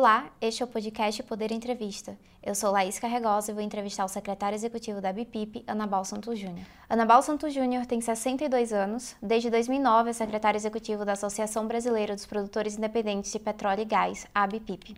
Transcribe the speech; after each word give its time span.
Olá, 0.00 0.30
este 0.40 0.62
é 0.62 0.64
o 0.64 0.66
podcast 0.66 1.22
Poder 1.24 1.52
Entrevista. 1.52 2.16
Eu 2.42 2.54
sou 2.54 2.70
Laís 2.70 2.98
Carregosa 2.98 3.50
e 3.50 3.54
vou 3.54 3.62
entrevistar 3.62 4.02
o 4.02 4.08
secretário 4.08 4.56
executivo 4.56 4.98
da 4.98 5.12
BIPIP, 5.12 5.62
Anabal 5.66 6.06
Santos 6.06 6.38
Júnior. 6.38 6.66
Anabal 6.88 7.20
Santos 7.20 7.52
Júnior 7.52 7.84
tem 7.84 8.00
62 8.00 8.72
anos, 8.72 9.14
desde 9.20 9.50
2009 9.50 10.08
é 10.08 10.12
secretário 10.14 10.56
executivo 10.56 11.04
da 11.04 11.12
Associação 11.12 11.68
Brasileira 11.68 12.14
dos 12.14 12.24
Produtores 12.24 12.78
Independentes 12.78 13.30
de 13.30 13.38
Petróleo 13.38 13.82
e 13.82 13.84
Gás, 13.84 14.26
a 14.34 14.46
BIPIP. 14.46 14.96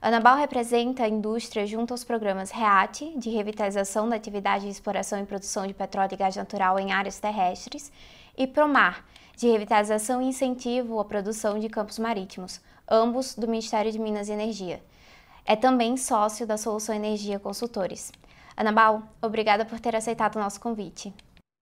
Anabal 0.00 0.36
representa 0.36 1.02
a 1.02 1.08
indústria 1.08 1.66
junto 1.66 1.92
aos 1.92 2.04
programas 2.04 2.52
REAT, 2.52 3.18
de 3.18 3.30
revitalização 3.30 4.08
da 4.08 4.14
atividade 4.14 4.66
de 4.66 4.70
exploração 4.70 5.20
e 5.20 5.26
produção 5.26 5.66
de 5.66 5.74
petróleo 5.74 6.10
e 6.12 6.16
gás 6.16 6.36
natural 6.36 6.78
em 6.78 6.92
áreas 6.92 7.18
terrestres, 7.18 7.90
e 8.36 8.46
PROMAR, 8.46 9.04
de 9.36 9.48
revitalização 9.48 10.22
e 10.22 10.26
incentivo 10.26 11.00
à 11.00 11.04
produção 11.04 11.58
de 11.58 11.68
campos 11.68 11.98
marítimos, 11.98 12.60
ambos 12.90 13.34
do 13.34 13.46
Ministério 13.46 13.90
de 13.92 13.98
Minas 13.98 14.28
e 14.28 14.32
Energia. 14.32 14.82
É 15.44 15.56
também 15.56 15.96
sócio 15.96 16.46
da 16.46 16.56
Solução 16.56 16.94
Energia 16.94 17.38
Consultores. 17.38 18.12
Anabal, 18.56 19.02
obrigada 19.22 19.64
por 19.64 19.78
ter 19.78 19.94
aceitado 19.94 20.36
o 20.36 20.40
nosso 20.40 20.60
convite. 20.60 21.12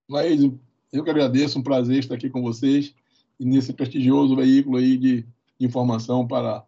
Laís, 0.09 0.51
eu 0.93 1.05
que 1.05 1.11
agradeço, 1.11 1.59
um 1.59 1.63
prazer 1.63 1.99
estar 1.99 2.15
aqui 2.15 2.31
com 2.31 2.43
vocês 2.43 2.95
e 3.39 3.45
nesse 3.45 3.73
prestigioso 3.73 4.35
veículo 4.35 4.79
aí 4.79 4.97
de 4.97 5.27
informação 5.61 6.27
para 6.27 6.65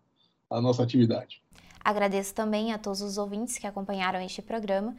a 0.51 0.61
nossa 0.61 0.83
atividade. 0.83 1.43
Agradeço 1.84 2.34
também 2.34 2.73
a 2.73 2.79
todos 2.79 3.01
os 3.01 3.17
ouvintes 3.17 3.56
que 3.59 3.67
acompanharam 3.67 4.20
este 4.20 4.43
programa. 4.43 4.95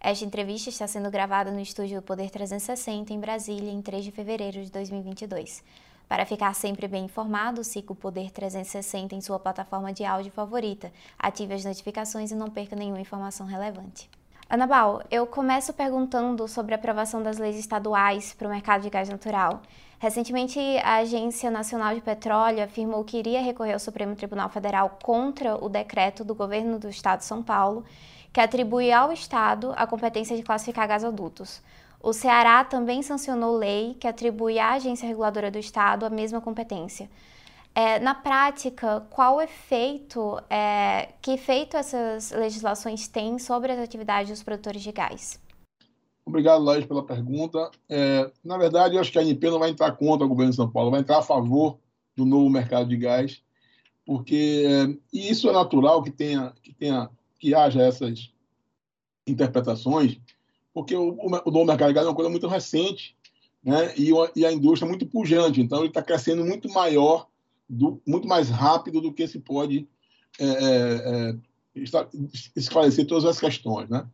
Esta 0.00 0.24
entrevista 0.24 0.70
está 0.70 0.86
sendo 0.86 1.10
gravada 1.10 1.50
no 1.50 1.60
estúdio 1.60 2.00
Poder 2.00 2.30
360 2.30 3.12
em 3.12 3.20
Brasília 3.20 3.70
em 3.70 3.82
3 3.82 4.04
de 4.04 4.10
fevereiro 4.10 4.64
de 4.64 4.70
2022. 4.70 5.62
Para 6.10 6.26
ficar 6.26 6.52
sempre 6.56 6.88
bem 6.88 7.04
informado, 7.04 7.62
siga 7.62 7.92
o 7.92 7.94
Poder 7.94 8.32
360 8.32 9.14
em 9.14 9.20
sua 9.20 9.38
plataforma 9.38 9.92
de 9.92 10.04
áudio 10.04 10.32
favorita, 10.32 10.92
ative 11.16 11.54
as 11.54 11.64
notificações 11.64 12.32
e 12.32 12.34
não 12.34 12.50
perca 12.50 12.74
nenhuma 12.74 13.00
informação 13.00 13.46
relevante. 13.46 14.10
Anabal, 14.48 15.04
eu 15.08 15.24
começo 15.24 15.72
perguntando 15.72 16.48
sobre 16.48 16.74
a 16.74 16.78
aprovação 16.78 17.22
das 17.22 17.38
leis 17.38 17.56
estaduais 17.56 18.34
para 18.34 18.48
o 18.48 18.50
mercado 18.50 18.82
de 18.82 18.90
gás 18.90 19.08
natural. 19.08 19.62
Recentemente, 20.00 20.58
a 20.82 20.96
Agência 20.96 21.48
Nacional 21.48 21.94
de 21.94 22.00
Petróleo 22.00 22.64
afirmou 22.64 23.04
que 23.04 23.16
iria 23.16 23.40
recorrer 23.40 23.74
ao 23.74 23.78
Supremo 23.78 24.16
Tribunal 24.16 24.48
Federal 24.48 24.98
contra 25.04 25.64
o 25.64 25.68
decreto 25.68 26.24
do 26.24 26.34
governo 26.34 26.76
do 26.76 26.88
Estado 26.88 27.20
de 27.20 27.26
São 27.26 27.40
Paulo, 27.40 27.84
que 28.32 28.40
atribui 28.40 28.90
ao 28.90 29.12
Estado 29.12 29.72
a 29.76 29.86
competência 29.86 30.36
de 30.36 30.42
classificar 30.42 30.88
gasodutos. 30.88 31.62
O 32.02 32.14
Ceará 32.14 32.64
também 32.64 33.02
sancionou 33.02 33.56
lei 33.56 33.94
que 33.94 34.06
atribui 34.06 34.58
à 34.58 34.72
agência 34.72 35.06
reguladora 35.06 35.50
do 35.50 35.58
Estado 35.58 36.06
a 36.06 36.10
mesma 36.10 36.40
competência. 36.40 37.10
É, 37.74 38.00
na 38.00 38.14
prática, 38.14 39.06
qual 39.10 39.40
efeito, 39.40 40.40
é, 40.48 41.10
que 41.20 41.32
efeito 41.32 41.76
essas 41.76 42.32
legislações 42.32 43.06
têm 43.06 43.38
sobre 43.38 43.70
as 43.72 43.78
atividades 43.78 44.30
dos 44.30 44.42
produtores 44.42 44.82
de 44.82 44.90
gás? 44.90 45.38
Obrigado, 46.24 46.64
Laís, 46.64 46.86
pela 46.86 47.04
pergunta. 47.04 47.70
É, 47.88 48.30
na 48.42 48.56
verdade, 48.56 48.94
eu 48.94 49.00
acho 49.00 49.12
que 49.12 49.18
a 49.18 49.22
ANP 49.22 49.50
não 49.50 49.58
vai 49.58 49.70
entrar 49.70 49.92
contra 49.92 50.24
o 50.24 50.28
governo 50.28 50.50
de 50.50 50.56
São 50.56 50.70
Paulo, 50.70 50.90
vai 50.90 51.00
entrar 51.00 51.18
a 51.18 51.22
favor 51.22 51.78
do 52.16 52.24
novo 52.24 52.48
mercado 52.48 52.88
de 52.88 52.96
gás, 52.96 53.42
porque 54.04 54.64
é, 54.66 54.96
e 55.12 55.30
isso 55.30 55.48
é 55.48 55.52
natural 55.52 56.02
que 56.02 56.10
tenha, 56.10 56.52
que 56.62 56.72
tenha, 56.72 57.10
que 57.38 57.54
haja 57.54 57.82
essas 57.82 58.32
interpretações, 59.26 60.18
porque 60.72 60.94
o, 60.94 61.16
o 61.18 61.66
de 61.66 61.76
gás 61.76 61.96
é 61.96 62.08
uma 62.08 62.14
coisa 62.14 62.30
muito 62.30 62.46
recente, 62.46 63.16
né? 63.62 63.94
E, 63.96 64.10
e 64.36 64.46
a 64.46 64.52
indústria 64.52 64.86
é 64.86 64.88
muito 64.88 65.06
pujante, 65.06 65.60
então 65.60 65.80
ele 65.80 65.88
está 65.88 66.02
crescendo 66.02 66.44
muito 66.44 66.68
maior, 66.70 67.28
do, 67.68 68.00
muito 68.06 68.26
mais 68.26 68.48
rápido 68.48 69.00
do 69.00 69.12
que 69.12 69.26
se 69.28 69.38
pode 69.38 69.86
é, 70.38 70.46
é, 70.46 71.30
é 71.30 71.36
esclarecer 72.56 73.06
todas 73.06 73.24
as 73.24 73.38
questões, 73.38 73.88
né? 73.88 74.06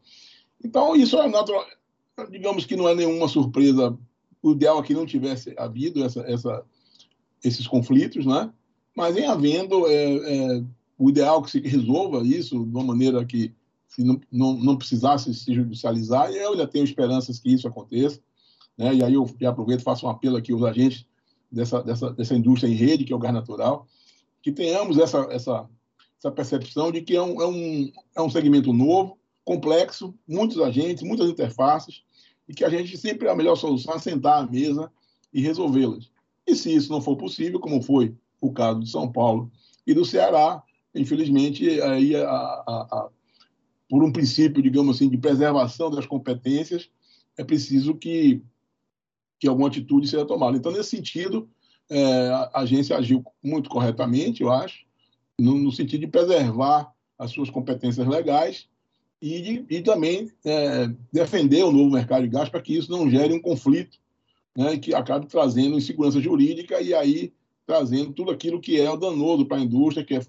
Então 0.62 0.96
isso 0.96 1.18
é 1.18 1.28
natural, 1.28 1.64
digamos 2.30 2.64
que 2.64 2.76
não 2.76 2.88
é 2.88 2.94
nenhuma 2.94 3.28
surpresa. 3.28 3.96
O 4.42 4.52
ideal 4.52 4.78
é 4.78 4.82
que 4.82 4.94
não 4.94 5.06
tivesse 5.06 5.54
havido 5.56 6.04
essa, 6.04 6.20
essa, 6.20 6.64
esses 7.42 7.66
conflitos, 7.66 8.24
né? 8.26 8.50
Mas 8.94 9.16
em 9.16 9.26
havendo, 9.26 9.86
é, 9.86 10.56
é, 10.56 10.64
o 10.98 11.10
ideal 11.10 11.40
é 11.40 11.42
que 11.44 11.50
se 11.50 11.60
resolva 11.60 12.22
isso 12.26 12.64
de 12.64 12.70
uma 12.70 12.84
maneira 12.84 13.24
que 13.24 13.52
se 13.88 14.04
não, 14.04 14.20
não, 14.30 14.54
não 14.54 14.76
precisasse 14.76 15.32
se 15.34 15.54
judicializar, 15.54 16.30
e 16.30 16.36
eu 16.36 16.52
ainda 16.52 16.66
tenho 16.66 16.84
esperanças 16.84 17.38
que 17.38 17.52
isso 17.52 17.66
aconteça. 17.66 18.20
Né? 18.76 18.96
E 18.96 19.02
aí 19.02 19.14
eu 19.14 19.26
aproveito 19.48 19.80
e 19.80 19.84
faço 19.84 20.06
um 20.06 20.10
apelo 20.10 20.36
aqui 20.36 20.52
aos 20.52 20.62
agentes 20.62 21.06
dessa, 21.50 21.82
dessa, 21.82 22.10
dessa 22.10 22.34
indústria 22.34 22.70
em 22.70 22.74
rede, 22.74 23.04
que 23.04 23.12
é 23.12 23.16
o 23.16 23.18
gás 23.18 23.32
natural, 23.32 23.86
que 24.42 24.52
tenhamos 24.52 24.98
essa, 24.98 25.26
essa, 25.30 25.68
essa 26.18 26.30
percepção 26.30 26.92
de 26.92 27.02
que 27.02 27.16
é 27.16 27.22
um, 27.22 27.40
é, 27.40 27.46
um, 27.46 27.92
é 28.16 28.22
um 28.22 28.30
segmento 28.30 28.72
novo, 28.72 29.18
complexo, 29.44 30.14
muitos 30.26 30.60
agentes, 30.60 31.02
muitas 31.02 31.28
interfaces, 31.30 32.02
e 32.48 32.54
que 32.54 32.64
a 32.64 32.68
gente 32.68 32.96
sempre 32.96 33.28
a 33.28 33.34
melhor 33.34 33.56
solução 33.56 33.94
é 33.94 33.98
sentar 33.98 34.42
à 34.42 34.46
mesa 34.46 34.90
e 35.32 35.40
resolvê-las. 35.40 36.10
E 36.46 36.54
se 36.54 36.74
isso 36.74 36.92
não 36.92 37.00
for 37.00 37.16
possível, 37.16 37.58
como 37.58 37.82
foi 37.82 38.14
o 38.40 38.52
caso 38.52 38.80
de 38.80 38.90
São 38.90 39.10
Paulo 39.10 39.50
e 39.86 39.94
do 39.94 40.04
Ceará, 40.04 40.62
infelizmente, 40.94 41.80
aí 41.82 42.14
a, 42.14 42.28
a, 42.28 42.88
a, 42.90 43.08
por 43.88 44.02
um 44.02 44.12
princípio, 44.12 44.62
digamos 44.62 44.96
assim, 44.96 45.08
de 45.08 45.16
preservação 45.16 45.90
das 45.90 46.06
competências, 46.06 46.90
é 47.36 47.44
preciso 47.44 47.94
que, 47.94 48.42
que 49.38 49.48
alguma 49.48 49.68
atitude 49.68 50.08
seja 50.08 50.24
tomada. 50.24 50.56
Então, 50.56 50.72
nesse 50.72 50.90
sentido, 50.90 51.48
é, 51.88 52.28
a 52.28 52.60
agência 52.60 52.96
agiu 52.96 53.24
muito 53.42 53.70
corretamente, 53.70 54.42
eu 54.42 54.50
acho, 54.50 54.84
no, 55.38 55.56
no 55.56 55.70
sentido 55.70 56.00
de 56.00 56.06
preservar 56.08 56.92
as 57.18 57.30
suas 57.30 57.50
competências 57.50 58.06
legais 58.06 58.68
e, 59.20 59.40
de, 59.40 59.66
e 59.70 59.82
também 59.82 60.30
é, 60.44 60.88
defender 61.12 61.62
o 61.64 61.72
novo 61.72 61.90
mercado 61.90 62.22
de 62.22 62.28
gás 62.28 62.48
para 62.48 62.60
que 62.60 62.76
isso 62.76 62.90
não 62.90 63.08
gere 63.08 63.32
um 63.32 63.40
conflito 63.40 63.98
né, 64.56 64.76
que 64.78 64.94
acabe 64.94 65.26
trazendo 65.26 65.76
insegurança 65.76 66.20
jurídica 66.20 66.80
e 66.80 66.94
aí 66.94 67.32
trazendo 67.66 68.12
tudo 68.12 68.30
aquilo 68.30 68.60
que 68.60 68.80
é 68.80 68.84
danoso 68.96 69.44
para 69.44 69.56
a 69.58 69.60
indústria, 69.60 70.04
que 70.04 70.14
é 70.14 70.20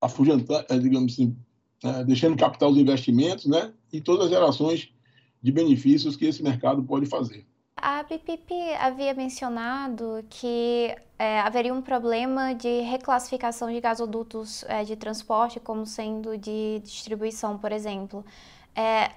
afugentar, 0.00 0.66
é, 0.68 0.78
digamos 0.78 1.12
assim, 1.12 1.36
é, 1.82 2.04
deixando 2.04 2.36
captar 2.36 2.68
os 2.68 2.76
investimentos 2.76 3.46
né, 3.46 3.72
e 3.92 4.00
todas 4.00 4.26
as 4.26 4.30
gerações 4.30 4.92
de 5.40 5.52
benefícios 5.52 6.16
que 6.16 6.26
esse 6.26 6.42
mercado 6.42 6.82
pode 6.82 7.06
fazer. 7.06 7.46
A 7.76 8.02
BPP 8.02 8.74
havia 8.80 9.14
mencionado 9.14 10.24
que 10.28 10.96
é, 11.16 11.38
haveria 11.40 11.72
um 11.72 11.80
problema 11.80 12.52
de 12.52 12.80
reclassificação 12.80 13.72
de 13.72 13.80
gasodutos 13.80 14.64
é, 14.64 14.82
de 14.82 14.96
transporte 14.96 15.60
como 15.60 15.86
sendo 15.86 16.36
de 16.36 16.80
distribuição, 16.82 17.56
por 17.56 17.70
exemplo. 17.70 18.24
É, 18.74 19.12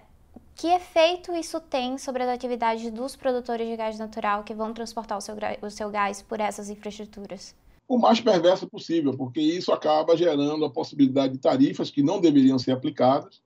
que 0.56 0.68
efeito 0.68 1.36
isso 1.36 1.60
tem 1.60 1.98
sobre 1.98 2.22
as 2.22 2.30
atividades 2.30 2.92
dos 2.92 3.16
produtores 3.16 3.68
de 3.68 3.76
gás 3.76 3.98
natural 3.98 4.44
que 4.44 4.54
vão 4.54 4.74
transportar 4.74 5.18
o 5.18 5.22
seu, 5.22 5.36
o 5.62 5.70
seu 5.72 5.90
gás 5.90 6.22
por 6.22 6.40
essas 6.40 6.70
infraestruturas? 6.70 7.56
O 7.92 7.98
mais 7.98 8.22
perverso 8.22 8.70
possível, 8.70 9.18
porque 9.18 9.42
isso 9.42 9.70
acaba 9.70 10.16
gerando 10.16 10.64
a 10.64 10.70
possibilidade 10.70 11.34
de 11.34 11.40
tarifas 11.40 11.90
que 11.90 12.02
não 12.02 12.22
deveriam 12.22 12.58
ser 12.58 12.72
aplicadas, 12.72 13.42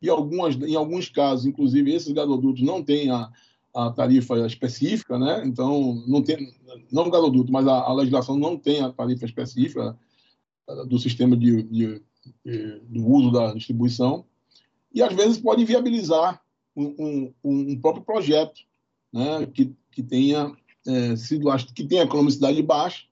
e 0.00 0.08
algumas, 0.08 0.54
em 0.54 0.76
alguns 0.76 1.08
casos, 1.08 1.46
inclusive, 1.46 1.92
esses 1.92 2.12
gasodutos 2.12 2.62
não 2.62 2.80
têm 2.80 3.10
a, 3.10 3.28
a 3.74 3.90
tarifa 3.90 4.46
específica, 4.46 5.18
né? 5.18 5.42
Então, 5.44 6.00
não 6.06 6.22
tem, 6.22 6.54
não 6.92 7.08
o 7.08 7.10
gasoduto, 7.10 7.50
mas 7.50 7.66
a, 7.66 7.72
a 7.72 7.92
legislação 7.92 8.38
não 8.38 8.56
tem 8.56 8.82
a 8.82 8.92
tarifa 8.92 9.24
específica 9.24 9.98
eh, 10.68 10.84
do 10.86 10.96
sistema 10.96 11.36
de, 11.36 11.64
de, 11.64 12.00
de, 12.46 12.80
do 12.82 13.04
uso 13.04 13.32
da 13.32 13.52
distribuição, 13.52 14.24
e 14.94 15.02
às 15.02 15.12
vezes 15.12 15.38
pode 15.38 15.64
viabilizar 15.64 16.40
um, 16.76 17.34
um, 17.42 17.72
um 17.72 17.80
próprio 17.80 18.04
projeto, 18.04 18.60
né? 19.12 19.44
Que, 19.52 19.74
que 19.90 20.04
tenha 20.04 20.56
é, 20.86 21.16
sido 21.16 21.48
que 21.74 21.82
tenha 21.82 22.04
economicidade 22.04 22.62
baixa, 22.62 23.07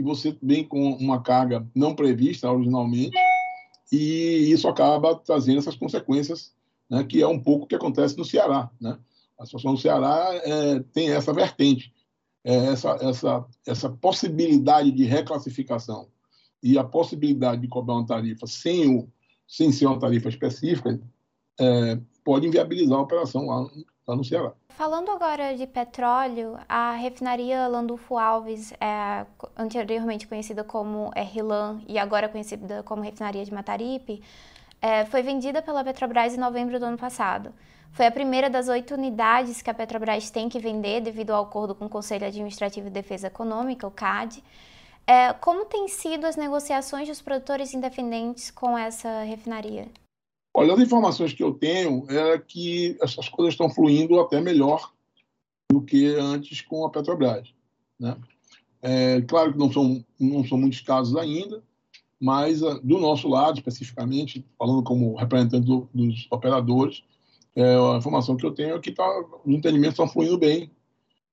e 0.00 0.02
você 0.02 0.34
vem 0.42 0.64
com 0.64 0.92
uma 0.94 1.20
carga 1.20 1.66
não 1.74 1.94
prevista 1.94 2.50
originalmente, 2.50 3.14
e 3.92 4.50
isso 4.50 4.66
acaba 4.66 5.14
trazendo 5.14 5.58
essas 5.58 5.76
consequências, 5.76 6.54
né? 6.88 7.04
Que 7.04 7.20
é 7.20 7.28
um 7.28 7.38
pouco 7.38 7.64
o 7.64 7.68
que 7.68 7.74
acontece 7.74 8.16
no 8.16 8.24
Ceará, 8.24 8.70
né? 8.80 8.98
A 9.38 9.44
situação 9.44 9.74
do 9.74 9.80
Ceará 9.80 10.30
é, 10.32 10.80
tem 10.94 11.10
essa 11.10 11.34
vertente, 11.34 11.92
é, 12.42 12.54
essa, 12.68 12.96
essa, 13.02 13.44
essa 13.66 13.90
possibilidade 13.90 14.90
de 14.90 15.04
reclassificação 15.04 16.08
e 16.62 16.78
a 16.78 16.84
possibilidade 16.84 17.60
de 17.60 17.68
cobrar 17.68 17.96
uma 17.96 18.06
tarifa 18.06 18.46
sem, 18.46 18.88
o, 18.88 19.06
sem 19.46 19.70
ser 19.70 19.84
uma 19.84 19.98
tarifa 19.98 20.30
específica 20.30 20.98
é, 21.60 22.00
pode 22.24 22.46
inviabilizar 22.46 22.98
a 22.98 23.02
operação 23.02 23.46
lá, 23.46 23.70
lá, 24.14 24.24
Ceará. 24.24 24.52
Falando 24.70 25.10
agora 25.10 25.54
de 25.54 25.66
petróleo, 25.66 26.58
a 26.68 26.92
refinaria 26.92 27.66
Landulfo 27.66 28.16
Alves, 28.16 28.72
é, 28.80 29.26
anteriormente 29.56 30.26
conhecida 30.26 30.64
como 30.64 31.10
RLAN 31.14 31.80
e 31.86 31.98
agora 31.98 32.28
conhecida 32.28 32.82
como 32.82 33.02
refinaria 33.02 33.44
de 33.44 33.52
Mataripe, 33.52 34.22
é, 34.80 35.04
foi 35.04 35.22
vendida 35.22 35.60
pela 35.60 35.84
Petrobras 35.84 36.34
em 36.34 36.38
novembro 36.38 36.78
do 36.78 36.86
ano 36.86 36.96
passado. 36.96 37.52
Foi 37.92 38.06
a 38.06 38.10
primeira 38.10 38.48
das 38.48 38.68
oito 38.68 38.94
unidades 38.94 39.60
que 39.60 39.68
a 39.68 39.74
Petrobras 39.74 40.30
tem 40.30 40.48
que 40.48 40.58
vender 40.58 41.00
devido 41.00 41.32
ao 41.32 41.42
acordo 41.42 41.74
com 41.74 41.86
o 41.86 41.88
Conselho 41.88 42.26
Administrativo 42.26 42.86
de 42.86 42.92
Defesa 42.92 43.26
Econômica, 43.26 43.86
o 43.86 43.90
CAD. 43.90 44.42
É, 45.06 45.32
como 45.34 45.64
têm 45.64 45.88
sido 45.88 46.24
as 46.24 46.36
negociações 46.36 47.08
dos 47.08 47.20
produtores 47.20 47.74
independentes 47.74 48.50
com 48.50 48.78
essa 48.78 49.22
refinaria? 49.24 49.88
Olha, 50.60 50.74
as 50.74 50.80
informações 50.80 51.32
que 51.32 51.42
eu 51.42 51.54
tenho 51.54 52.04
é 52.10 52.36
que 52.36 52.94
essas 53.00 53.30
coisas 53.30 53.54
estão 53.54 53.70
fluindo 53.70 54.20
até 54.20 54.42
melhor 54.42 54.92
do 55.72 55.80
que 55.80 56.14
antes 56.16 56.60
com 56.60 56.84
a 56.84 56.90
Petrobras. 56.90 57.48
Né? 57.98 58.14
É, 58.82 59.22
claro 59.22 59.52
que 59.52 59.58
não 59.58 59.72
são, 59.72 60.04
não 60.20 60.44
são 60.44 60.58
muitos 60.58 60.82
casos 60.82 61.16
ainda, 61.16 61.62
mas 62.20 62.62
ah, 62.62 62.78
do 62.84 62.98
nosso 62.98 63.26
lado, 63.26 63.56
especificamente, 63.56 64.44
falando 64.58 64.82
como 64.82 65.16
representante 65.16 65.64
do, 65.64 65.88
dos 65.94 66.26
operadores, 66.30 67.04
é, 67.56 67.76
a 67.76 67.96
informação 67.96 68.36
que 68.36 68.44
eu 68.44 68.52
tenho 68.52 68.74
é 68.74 68.80
que 68.80 68.92
tá, 68.92 69.08
os 69.46 69.54
entendimentos 69.54 69.94
estão 69.94 70.08
fluindo 70.08 70.36
bem 70.36 70.70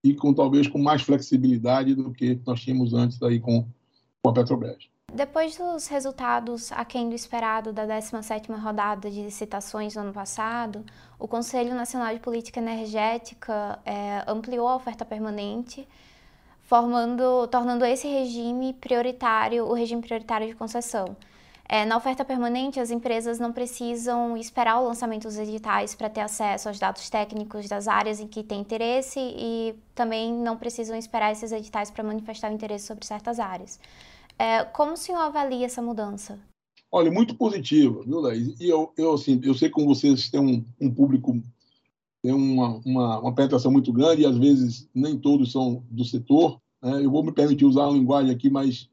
e 0.05 0.13
com 0.13 0.33
talvez 0.33 0.69
com 0.69 0.77
mais 0.79 1.01
flexibilidade 1.01 1.93
do 1.95 2.13
que 2.13 2.39
nós 2.45 2.61
tínhamos 2.61 2.93
antes 2.93 3.21
aí 3.21 3.41
com, 3.41 3.67
com 4.23 4.29
a 4.29 4.33
Petrobras. 4.33 4.87
Depois 5.13 5.55
dos 5.55 5.87
resultados 5.87 6.69
aquém 6.73 7.07
do 7.07 7.15
esperado 7.15 7.71
da 7.71 7.87
17ª 7.87 8.59
rodada 8.59 9.09
de 9.09 9.21
licitações 9.21 9.95
no 9.95 10.01
ano 10.01 10.13
passado, 10.13 10.85
o 11.17 11.27
Conselho 11.27 11.73
Nacional 11.73 12.13
de 12.13 12.19
Política 12.19 12.59
Energética 12.59 13.79
é, 13.85 14.23
ampliou 14.27 14.67
a 14.67 14.75
oferta 14.75 15.05
permanente, 15.05 15.87
formando, 16.61 17.47
tornando 17.47 17.85
esse 17.85 18.05
regime 18.05 18.73
prioritário, 18.73 19.65
o 19.65 19.73
regime 19.73 20.01
prioritário 20.01 20.45
de 20.45 20.53
concessão. 20.53 21.15
É, 21.69 21.85
na 21.85 21.97
oferta 21.97 22.23
permanente, 22.23 22.79
as 22.79 22.91
empresas 22.91 23.39
não 23.39 23.51
precisam 23.51 24.37
esperar 24.37 24.79
o 24.79 24.87
lançamento 24.87 25.23
dos 25.23 25.37
editais 25.37 25.95
para 25.95 26.09
ter 26.09 26.21
acesso 26.21 26.67
aos 26.67 26.79
dados 26.79 27.09
técnicos 27.09 27.67
das 27.67 27.87
áreas 27.87 28.19
em 28.19 28.27
que 28.27 28.43
têm 28.43 28.59
interesse 28.59 29.19
e 29.19 29.73
também 29.95 30.33
não 30.33 30.57
precisam 30.57 30.97
esperar 30.97 31.31
esses 31.31 31.51
editais 31.51 31.89
para 31.89 32.03
manifestar 32.03 32.51
o 32.51 32.53
interesse 32.53 32.85
sobre 32.85 33.05
certas 33.05 33.39
áreas. 33.39 33.79
É, 34.39 34.63
como 34.63 34.93
o 34.93 34.97
senhor 34.97 35.19
avalia 35.19 35.65
essa 35.65 35.81
mudança? 35.81 36.39
Olha, 36.91 37.11
muito 37.11 37.35
positiva, 37.35 38.01
viu, 38.03 38.19
Laís? 38.19 38.59
E 38.59 38.69
eu, 38.69 38.93
eu, 38.97 39.13
assim, 39.13 39.39
eu 39.43 39.53
sei 39.53 39.69
que 39.69 39.83
vocês 39.83 40.29
têm 40.29 40.39
um, 40.39 40.65
um 40.79 40.93
público, 40.93 41.41
tem 42.21 42.33
uma, 42.33 42.79
uma, 42.85 43.19
uma, 43.19 43.35
penetração 43.35 43.71
muito 43.71 43.91
grande 43.91 44.21
e 44.21 44.25
às 44.25 44.37
vezes 44.37 44.87
nem 44.93 45.17
todos 45.17 45.51
são 45.51 45.83
do 45.89 46.05
setor. 46.05 46.61
Né? 46.81 47.03
Eu 47.03 47.11
vou 47.11 47.23
me 47.23 47.31
permitir 47.31 47.65
usar 47.65 47.87
uma 47.87 47.97
linguagem 47.97 48.31
aqui 48.31 48.49
mais, 48.49 48.89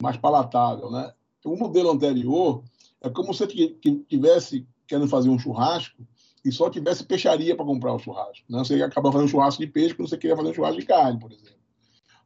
mais 0.00 0.16
palatável. 0.16 0.90
Né? 0.90 1.12
O 1.44 1.56
modelo 1.56 1.90
anterior 1.90 2.62
é 3.02 3.10
como 3.10 3.34
se 3.34 3.40
você 3.40 3.76
tivesse 4.08 4.66
querendo 4.86 5.08
fazer 5.08 5.28
um 5.28 5.38
churrasco 5.38 6.02
e 6.44 6.50
só 6.50 6.70
tivesse 6.70 7.04
peixaria 7.04 7.54
para 7.54 7.66
comprar 7.66 7.94
o 7.94 7.98
churrasco. 7.98 8.44
Né? 8.48 8.58
Você 8.60 8.82
acaba 8.82 9.12
fazendo 9.12 9.28
churrasco 9.28 9.60
de 9.60 9.70
peixe 9.70 9.94
quando 9.94 10.08
você 10.08 10.16
queria 10.16 10.36
fazer 10.36 10.50
um 10.50 10.54
churrasco 10.54 10.80
de 10.80 10.86
carne, 10.86 11.18
por 11.18 11.30
exemplo. 11.30 11.60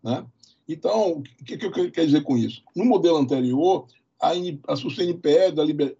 Né? 0.02 0.24
Então, 0.68 1.18
o 1.18 1.22
que, 1.44 1.56
que 1.56 1.66
eu 1.66 1.70
quero 1.70 2.06
dizer 2.06 2.22
com 2.22 2.36
isso? 2.36 2.62
No 2.74 2.84
modelo 2.84 3.18
anterior, 3.18 3.86
a, 4.20 4.32
a 4.68 4.76
SUSENPE 4.76 5.52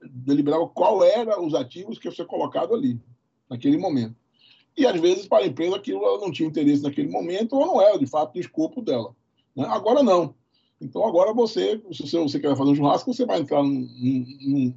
deliberava 0.02 0.68
qual 0.68 1.04
eram 1.04 1.46
os 1.46 1.54
ativos 1.54 1.98
que 1.98 2.08
ia 2.08 2.14
ser 2.14 2.26
colocado 2.26 2.74
ali, 2.74 3.00
naquele 3.48 3.76
momento. 3.76 4.16
E, 4.76 4.86
às 4.86 5.00
vezes, 5.00 5.26
para 5.26 5.44
a 5.44 5.46
empresa, 5.46 5.76
aquilo 5.76 6.04
ela 6.04 6.18
não 6.18 6.30
tinha 6.30 6.48
interesse 6.48 6.82
naquele 6.82 7.08
momento 7.08 7.54
ou 7.54 7.66
não 7.66 7.80
era, 7.80 7.98
de 7.98 8.06
fato, 8.06 8.34
do 8.34 8.40
escopo 8.40 8.82
dela. 8.82 9.14
Né? 9.54 9.64
Agora, 9.68 10.02
não. 10.02 10.34
Então, 10.80 11.06
agora 11.06 11.32
você, 11.32 11.80
se 11.92 12.16
você 12.16 12.38
quer 12.38 12.54
fazer 12.56 12.70
um 12.70 12.74
churrasco, 12.74 13.14
você 13.14 13.24
vai 13.24 13.40
entrar 13.40 13.62
num, 13.62 13.88
num, 14.42 14.74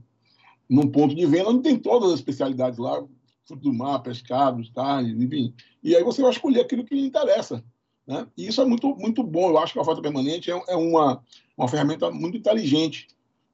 num 0.69 0.87
ponto 0.87 1.13
de 1.13 1.25
venda 1.25 1.49
onde 1.49 1.63
tem 1.63 1.77
todas 1.77 2.09
as 2.13 2.19
especialidades 2.19 2.79
lá, 2.79 3.03
fruto 3.45 3.63
do 3.63 3.73
mar, 3.73 3.99
pescados, 3.99 4.69
carnes, 4.69 5.19
enfim. 5.19 5.53
E 5.83 5.95
aí 5.95 6.03
você 6.03 6.21
vai 6.21 6.31
escolher 6.31 6.61
aquilo 6.61 6.85
que 6.85 6.95
lhe 6.95 7.05
interessa. 7.05 7.63
Né? 8.09 8.25
E 8.35 8.47
isso 8.47 8.59
é 8.59 8.65
muito, 8.65 8.95
muito 8.95 9.21
bom. 9.21 9.51
Eu 9.51 9.59
acho 9.59 9.71
que 9.71 9.77
a 9.77 9.83
oferta 9.83 10.01
permanente 10.01 10.51
é, 10.51 10.59
é 10.69 10.75
uma, 10.75 11.23
uma 11.55 11.67
ferramenta 11.67 12.09
muito 12.09 12.35
inteligente, 12.35 13.07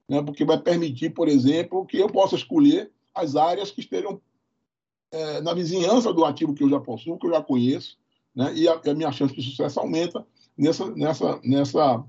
né? 0.08 0.22
porque 0.22 0.46
vai 0.46 0.58
permitir, 0.58 1.10
por 1.10 1.28
exemplo, 1.28 1.86
que 1.86 1.98
eu 1.98 2.08
possa 2.08 2.36
escolher 2.38 2.90
as 3.14 3.36
áreas 3.36 3.70
que 3.70 3.82
estejam 3.82 4.22
é, 5.12 5.42
na 5.42 5.54
vizinhança 5.54 6.14
do 6.14 6.24
ativo 6.24 6.54
que 6.54 6.64
eu 6.64 6.70
já 6.70 6.80
possuo, 6.80 7.20
que 7.20 7.28
eu 7.28 7.32
já 7.32 7.42
conheço, 7.42 7.98
né? 8.34 8.54
e 8.56 8.66
a, 8.66 8.76
a 8.76 8.94
minha 8.94 9.12
chance 9.12 9.36
de 9.36 9.44
sucesso 9.44 9.78
aumenta 9.78 10.26
nessa, 10.58 10.90
nessa, 10.96 11.40
nessa, 11.44 12.06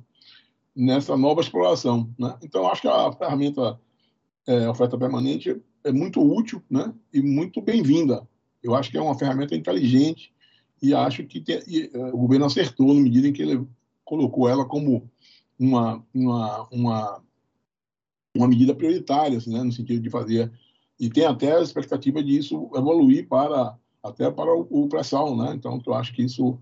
nessa 0.75 1.17
nova 1.17 1.41
exploração. 1.41 2.09
Né? 2.17 2.33
Então, 2.45 2.69
acho 2.69 2.83
que 2.83 2.89
a 2.89 3.13
ferramenta 3.13 3.81
é, 4.47 4.69
oferta 4.69 4.97
permanente 4.97 5.61
é 5.83 5.91
muito 5.91 6.23
útil 6.23 6.63
né? 6.71 6.95
e 7.13 7.21
muito 7.21 7.61
bem-vinda. 7.61 8.25
Eu 8.63 8.77
acho 8.77 8.89
que 8.89 8.97
é 8.97 9.03
uma 9.03 9.19
ferramenta 9.19 9.57
inteligente 9.57 10.33
e 10.89 10.95
acho 10.95 11.25
que 11.25 11.41
tem, 11.41 11.61
e, 11.67 11.91
uh, 11.95 12.15
o 12.15 12.19
governo 12.19 12.47
acertou 12.47 12.93
na 12.93 13.01
medida 13.01 13.29
em 13.29 13.33
que 13.33 13.43
ele 13.43 13.67
colocou 14.05 14.49
ela 14.49 14.65
como 14.65 15.11
uma, 15.59 16.05
uma, 16.15 16.69
uma, 16.71 17.23
uma 18.35 18.49
medida 18.49 18.75
prioritária, 18.75 19.39
assim, 19.39 19.53
né, 19.53 19.63
no 19.63 19.73
sentido 19.73 20.03
de 20.03 20.11
fazer. 20.11 20.53
E 20.99 21.11
tem 21.11 21.25
até 21.25 21.57
a 21.57 21.63
expectativa 21.63 22.23
disso 22.23 22.71
evoluir 22.75 23.29
para 23.29 23.77
até 24.03 24.31
para 24.31 24.55
o, 24.55 24.67
o 24.71 24.89
pré-sal, 24.89 25.37
né? 25.37 25.53
Então, 25.55 25.81
eu 25.85 25.95
acho 25.95 26.15
que 26.15 26.23
isso 26.23 26.59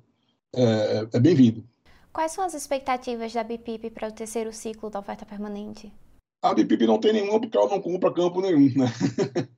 é, 0.55 1.07
é 1.13 1.21
bem-vindo. 1.21 1.65
Quais 2.13 2.33
são 2.33 2.45
as 2.45 2.55
expectativas 2.55 3.33
da 3.33 3.45
BIPIP 3.45 3.91
para 3.91 4.09
o 4.09 4.13
terceiro 4.13 4.53
ciclo 4.53 4.89
da 4.89 5.01
oferta 5.01 5.27
permanente? 5.27 5.93
A 6.41 6.55
BIPIP 6.55 6.87
não 6.87 6.99
tem 6.99 7.13
nenhuma 7.13 7.41
porque 7.41 7.57
ela 7.57 7.69
não 7.69 7.81
compra 7.81 8.13
campo 8.13 8.41
nenhum, 8.41 8.73
né? 8.77 8.87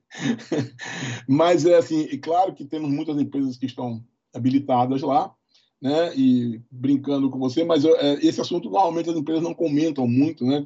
Mas 1.27 1.65
é 1.65 1.75
assim, 1.75 2.01
e 2.01 2.17
claro 2.17 2.53
que 2.53 2.65
temos 2.65 2.89
muitas 2.89 3.17
empresas 3.19 3.57
que 3.57 3.65
estão 3.65 4.03
habilitadas 4.33 5.01
lá, 5.01 5.33
né? 5.81 6.15
E 6.15 6.61
brincando 6.71 7.29
com 7.29 7.39
você, 7.39 7.63
mas 7.63 7.85
é, 7.85 8.13
esse 8.25 8.41
assunto 8.41 8.69
normalmente 8.69 9.09
as 9.09 9.15
empresas 9.15 9.43
não 9.43 9.53
comentam 9.53 10.07
muito, 10.07 10.45
né? 10.45 10.65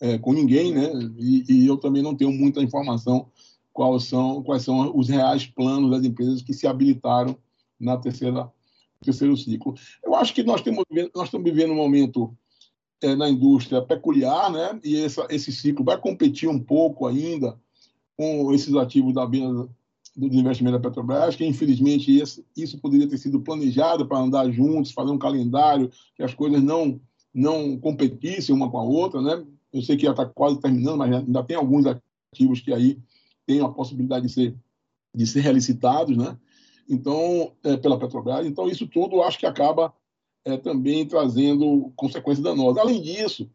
É, 0.00 0.18
com 0.18 0.32
ninguém, 0.32 0.72
né? 0.72 0.90
E, 1.18 1.44
e, 1.48 1.66
eu 1.66 1.76
também 1.76 2.02
não 2.02 2.14
tenho 2.14 2.32
muita 2.32 2.62
informação 2.62 3.30
quais 3.72 4.04
são 4.04 4.42
quais 4.42 4.62
são 4.62 4.96
os 4.96 5.08
reais 5.08 5.46
planos 5.46 5.90
das 5.90 6.04
empresas 6.04 6.42
que 6.42 6.52
se 6.52 6.66
habilitaram 6.66 7.36
na 7.78 7.96
terceira 7.96 8.50
terceiro 9.02 9.36
ciclo. 9.36 9.74
Eu 10.02 10.14
acho 10.14 10.34
que 10.34 10.42
nós 10.42 10.62
temos 10.62 10.84
nós 11.14 11.26
estamos 11.26 11.44
vivendo 11.44 11.72
um 11.72 11.76
momento 11.76 12.36
é, 13.02 13.14
na 13.14 13.28
indústria 13.28 13.82
peculiar, 13.82 14.50
né? 14.50 14.80
E 14.82 14.96
essa, 14.96 15.26
esse 15.30 15.52
ciclo 15.52 15.84
vai 15.84 16.00
competir 16.00 16.48
um 16.48 16.58
pouco 16.58 17.06
ainda 17.06 17.58
com 18.16 18.52
esses 18.52 18.74
ativos 18.74 19.14
da 19.14 19.26
venda 19.26 19.68
do 20.16 20.26
investimento 20.26 20.78
da 20.78 20.88
Petrobras, 20.88 21.34
que 21.34 21.44
infelizmente 21.44 22.16
isso, 22.16 22.44
isso 22.56 22.78
poderia 22.78 23.08
ter 23.08 23.18
sido 23.18 23.40
planejado 23.40 24.06
para 24.06 24.18
andar 24.18 24.50
juntos, 24.50 24.92
fazer 24.92 25.10
um 25.10 25.18
calendário, 25.18 25.90
que 26.14 26.22
as 26.22 26.34
coisas 26.34 26.62
não 26.62 27.00
não 27.32 27.76
competissem 27.76 28.54
uma 28.54 28.70
com 28.70 28.78
a 28.78 28.84
outra, 28.84 29.20
né? 29.20 29.44
Eu 29.72 29.82
sei 29.82 29.96
que 29.96 30.04
já 30.04 30.12
está 30.12 30.24
quase 30.24 30.60
terminando, 30.60 30.98
mas 30.98 31.12
ainda 31.12 31.42
tem 31.42 31.56
alguns 31.56 31.84
ativos 31.84 32.60
que 32.60 32.72
aí 32.72 32.96
têm 33.44 33.60
a 33.60 33.68
possibilidade 33.68 34.26
de 34.26 34.32
ser 34.32 34.56
de 35.14 35.26
ser 35.26 35.40
relicitados, 35.40 36.16
né? 36.16 36.36
Então, 36.88 37.52
é, 37.64 37.76
pela 37.76 37.98
Petrobras. 37.98 38.46
Então, 38.46 38.68
isso 38.68 38.86
tudo 38.86 39.22
acho 39.22 39.38
que 39.38 39.46
acaba 39.46 39.92
é, 40.44 40.56
também 40.56 41.06
trazendo 41.06 41.92
consequências 41.96 42.44
danosas. 42.44 42.78
Além 42.78 43.00
disso, 43.00 43.48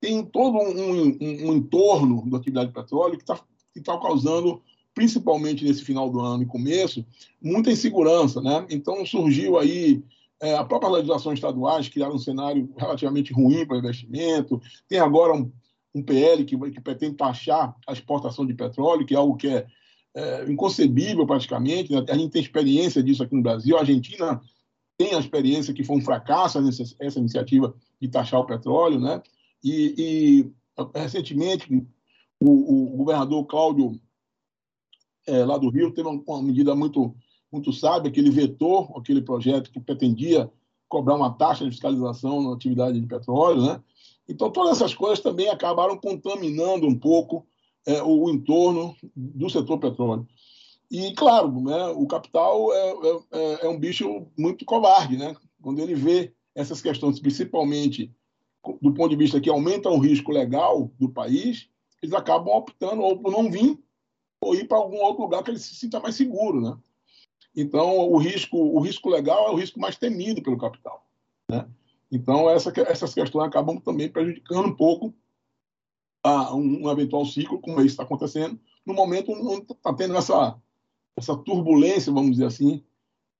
tem 0.00 0.24
todo 0.24 0.56
um, 0.56 1.02
um, 1.02 1.50
um 1.50 1.56
entorno 1.56 2.28
da 2.30 2.38
atividade 2.38 2.68
de 2.68 2.74
petróleo 2.74 3.16
que 3.16 3.22
está 3.22 3.40
que 3.72 3.80
tá 3.80 3.96
causando 3.98 4.60
principalmente 4.94 5.64
nesse 5.64 5.84
final 5.84 6.10
do 6.10 6.20
ano 6.20 6.42
e 6.42 6.46
começo, 6.46 7.04
muita 7.40 7.70
insegurança, 7.70 8.40
né? 8.40 8.66
Então 8.70 9.04
surgiu 9.06 9.58
aí 9.58 10.02
é, 10.42 10.54
a 10.54 10.64
própria 10.64 10.90
legislação 10.90 11.32
estaduais 11.32 11.88
criaram 11.88 12.14
um 12.14 12.18
cenário 12.18 12.72
relativamente 12.76 13.32
ruim 13.32 13.66
para 13.66 13.78
investimento. 13.78 14.60
Tem 14.88 14.98
agora 14.98 15.34
um, 15.34 15.52
um 15.94 16.02
PL 16.02 16.44
que, 16.44 16.56
que, 16.70 16.80
pretende 16.80 17.16
taxar 17.16 17.76
a 17.86 17.92
exportação 17.92 18.46
de 18.46 18.54
petróleo, 18.54 19.04
que 19.04 19.14
é 19.14 19.18
algo 19.18 19.36
que 19.36 19.48
é, 19.48 19.66
é 20.14 20.50
inconcebível 20.50 21.26
praticamente. 21.26 21.92
Né? 21.92 22.04
A 22.08 22.16
gente 22.16 22.30
tem 22.30 22.42
experiência 22.42 23.02
disso 23.02 23.22
aqui 23.22 23.36
no 23.36 23.42
Brasil. 23.42 23.76
A 23.76 23.80
Argentina 23.80 24.40
tem 24.96 25.14
a 25.14 25.18
experiência 25.18 25.74
que 25.74 25.84
foi 25.84 25.96
um 25.96 26.02
fracasso 26.02 26.58
essa, 26.58 26.84
essa 26.98 27.18
iniciativa 27.18 27.74
de 28.00 28.08
taxar 28.08 28.40
o 28.40 28.46
petróleo, 28.46 28.98
né? 28.98 29.22
E, 29.62 29.94
e 29.98 30.98
recentemente 30.98 31.70
o, 32.38 32.94
o 32.94 32.96
governador 32.96 33.44
Cláudio 33.46 34.00
é, 35.30 35.44
lá 35.44 35.56
do 35.56 35.70
Rio, 35.70 35.92
teve 35.92 36.08
uma, 36.08 36.42
medida 36.42 36.74
muito, 36.74 37.14
muito 37.52 37.72
sábia, 37.72 38.10
que 38.10 38.18
ele 38.18 38.30
vetou 38.30 38.92
aquele 38.96 39.22
projeto 39.22 39.70
que 39.70 39.80
pretendia 39.80 40.50
cobrar 40.88 41.14
uma 41.14 41.30
taxa 41.30 41.64
de 41.64 41.70
fiscalização 41.70 42.42
na 42.42 42.54
atividade 42.54 43.00
de 43.00 43.06
petróleo. 43.06 43.62
Né? 43.62 43.80
Então, 44.28 44.50
todas 44.50 44.76
essas 44.76 44.92
coisas 44.92 45.20
também 45.20 45.48
acabaram 45.48 45.96
contaminando 45.96 46.86
um 46.86 46.98
pouco 46.98 47.46
é, 47.86 48.02
o, 48.02 48.24
o, 48.24 48.30
entorno 48.30 48.94
do 49.14 49.48
setor 49.48 49.78
petróleo. 49.78 50.26
E, 50.90 51.14
claro, 51.14 51.60
né, 51.60 51.86
o 51.88 52.06
capital 52.06 52.72
é, 52.72 52.90
é, 52.90 53.20
é, 53.32 53.66
é 53.66 53.68
um 53.68 53.78
bicho 53.78 54.26
muito 54.36 54.64
covarde. 54.64 55.16
Né? 55.16 55.36
Quando 55.62 55.78
ele 55.78 55.94
vê 55.94 56.32
essas 56.54 56.82
questões, 56.82 57.20
principalmente 57.20 58.12
do 58.82 58.92
ponto 58.92 59.10
de 59.10 59.16
vista 59.16 59.40
que 59.40 59.48
aumentam 59.48 59.94
o 59.94 60.00
risco 60.00 60.32
legal 60.32 60.90
do 60.98 61.08
país, 61.08 61.68
eles 62.02 62.14
acabam 62.14 62.54
optando 62.54 63.02
ou 63.02 63.16
por 63.18 63.30
não 63.30 63.50
vir 63.50 63.78
ou 64.40 64.54
ir 64.54 64.66
para 64.66 64.78
algum 64.78 64.98
outro 64.98 65.22
lugar 65.22 65.42
que 65.42 65.50
ele 65.50 65.58
se 65.58 65.74
sinta 65.74 66.00
mais 66.00 66.14
seguro, 66.14 66.60
né? 66.60 66.76
Então, 67.54 67.98
o 67.98 68.16
risco, 68.16 68.56
o 68.56 68.80
risco 68.80 69.10
legal 69.10 69.48
é 69.48 69.50
o 69.50 69.56
risco 69.56 69.78
mais 69.78 69.96
temido 69.96 70.42
pelo 70.42 70.58
capital, 70.58 71.06
né? 71.48 71.68
Então, 72.10 72.48
essa, 72.48 72.72
essas 72.88 73.14
questões 73.14 73.46
acabam 73.46 73.78
também 73.78 74.08
prejudicando 74.08 74.66
um 74.66 74.74
pouco 74.74 75.14
a, 76.22 76.54
um, 76.54 76.90
eventual 76.90 77.24
ciclo, 77.24 77.60
como 77.60 77.80
esse 77.80 77.88
está 77.88 78.02
acontecendo, 78.02 78.58
no 78.84 78.94
momento 78.94 79.32
onde 79.32 79.72
está 79.72 79.92
tendo 79.94 80.16
essa, 80.16 80.58
essa 81.16 81.36
turbulência, 81.36 82.12
vamos 82.12 82.32
dizer 82.32 82.46
assim, 82.46 82.82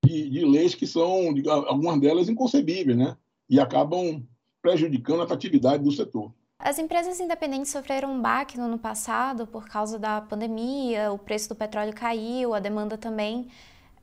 de, 0.05 0.31
de 0.31 0.45
leis 0.45 0.75
que 0.75 0.87
são, 0.87 1.35
de, 1.35 1.49
algumas 1.49 2.01
delas, 2.01 2.29
inconcebíveis, 2.29 2.97
né? 2.97 3.17
E 3.49 3.59
acabam 3.59 4.25
prejudicando 4.63 5.21
a 5.21 5.25
atratividade 5.25 5.83
do 5.83 5.91
setor. 5.91 6.33
As 6.63 6.79
empresas 6.79 7.19
independentes 7.19 7.71
sofreram 7.71 8.13
um 8.13 8.21
baque 8.21 8.59
no 8.59 8.65
ano 8.65 8.79
passado 8.79 9.47
por 9.47 9.67
causa 9.67 9.99
da 9.99 10.21
pandemia, 10.21 11.11
o 11.11 11.19
preço 11.19 11.49
do 11.49 11.55
petróleo 11.55 11.95
caiu, 11.95 12.53
a 12.53 12.61
demanda 12.61 12.99
também. 12.99 13.49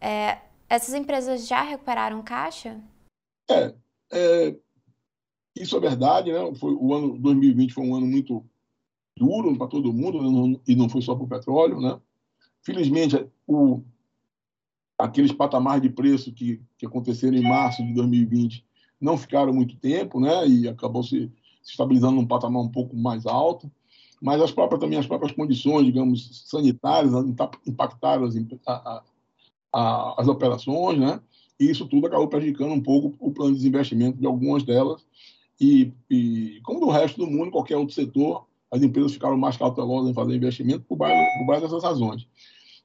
É, 0.02 0.40
essas 0.68 0.96
empresas 0.96 1.48
já 1.48 1.62
recuperaram 1.62 2.24
caixa? 2.24 2.82
É, 3.48 3.76
é, 4.12 4.56
isso 5.56 5.78
é 5.78 5.80
verdade, 5.80 6.32
né? 6.32 6.40
Foi, 6.56 6.74
o 6.74 6.96
ano 6.96 7.20
2020 7.20 7.74
foi 7.74 7.86
um 7.86 7.96
ano 7.96 8.08
muito 8.08 8.44
duro 9.16 9.56
para 9.56 9.68
todo 9.68 9.94
mundo 9.94 10.20
não, 10.20 10.60
e 10.68 10.76
não 10.76 10.90
foi 10.90 11.02
só 11.04 11.14
para 11.14 11.26
o 11.26 11.30
petróleo, 11.30 11.80
né? 11.80 12.00
Felizmente, 12.64 13.24
o, 13.46 13.84
aqueles 14.98 15.32
patamares 15.32 15.84
de 15.84 15.92
preço 15.92 16.34
que, 16.34 16.60
que 16.76 16.88
aconteceram 16.88 17.38
em 17.38 17.44
março 17.44 17.86
de 17.86 17.94
2020 17.94 18.66
não 19.00 19.16
ficaram 19.16 19.54
muito 19.54 19.76
tempo, 19.78 20.20
né? 20.20 20.48
E 20.48 20.68
acabou 20.68 21.04
se 21.04 21.32
estabilizando 21.68 22.16
num 22.16 22.26
patamar 22.26 22.62
um 22.62 22.70
pouco 22.70 22.96
mais 22.96 23.26
alto, 23.26 23.72
mas 24.22 24.42
as 24.42 24.52
próprias 24.52 24.80
também 24.80 24.98
as 24.98 25.08
próprias 25.08 25.32
condições, 25.32 25.86
digamos, 25.86 26.44
sanitárias 26.48 27.14
impactaram 27.66 28.26
as, 28.26 28.36
a, 28.66 29.04
a, 29.74 30.22
as 30.22 30.28
operações, 30.28 31.00
né? 31.00 31.22
E 31.60 31.70
isso 31.70 31.88
tudo 31.88 32.08
acabou 32.08 32.28
prejudicando 32.28 32.72
um 32.72 32.82
pouco 32.82 33.16
o 33.20 33.32
plano 33.32 33.52
de 33.52 33.58
desinvestimento 33.58 34.18
de 34.18 34.26
algumas 34.26 34.64
delas. 34.64 35.06
E, 35.60 35.92
e 36.10 36.60
como 36.64 36.80
do 36.80 36.90
resto 36.90 37.18
do 37.18 37.28
mundo, 37.28 37.52
qualquer 37.52 37.78
outro 37.78 37.96
setor, 37.96 38.46
as 38.72 38.82
empresas 38.82 39.14
ficaram 39.14 39.38
mais 39.38 39.58
cautelosas 39.58 40.12
em 40.12 40.14
fazer 40.14 40.36
investimento 40.36 40.86
por 40.88 40.98
base, 40.98 41.38
por 41.40 41.46
base 41.48 41.62
dessas 41.62 41.84
razões. 41.84 42.28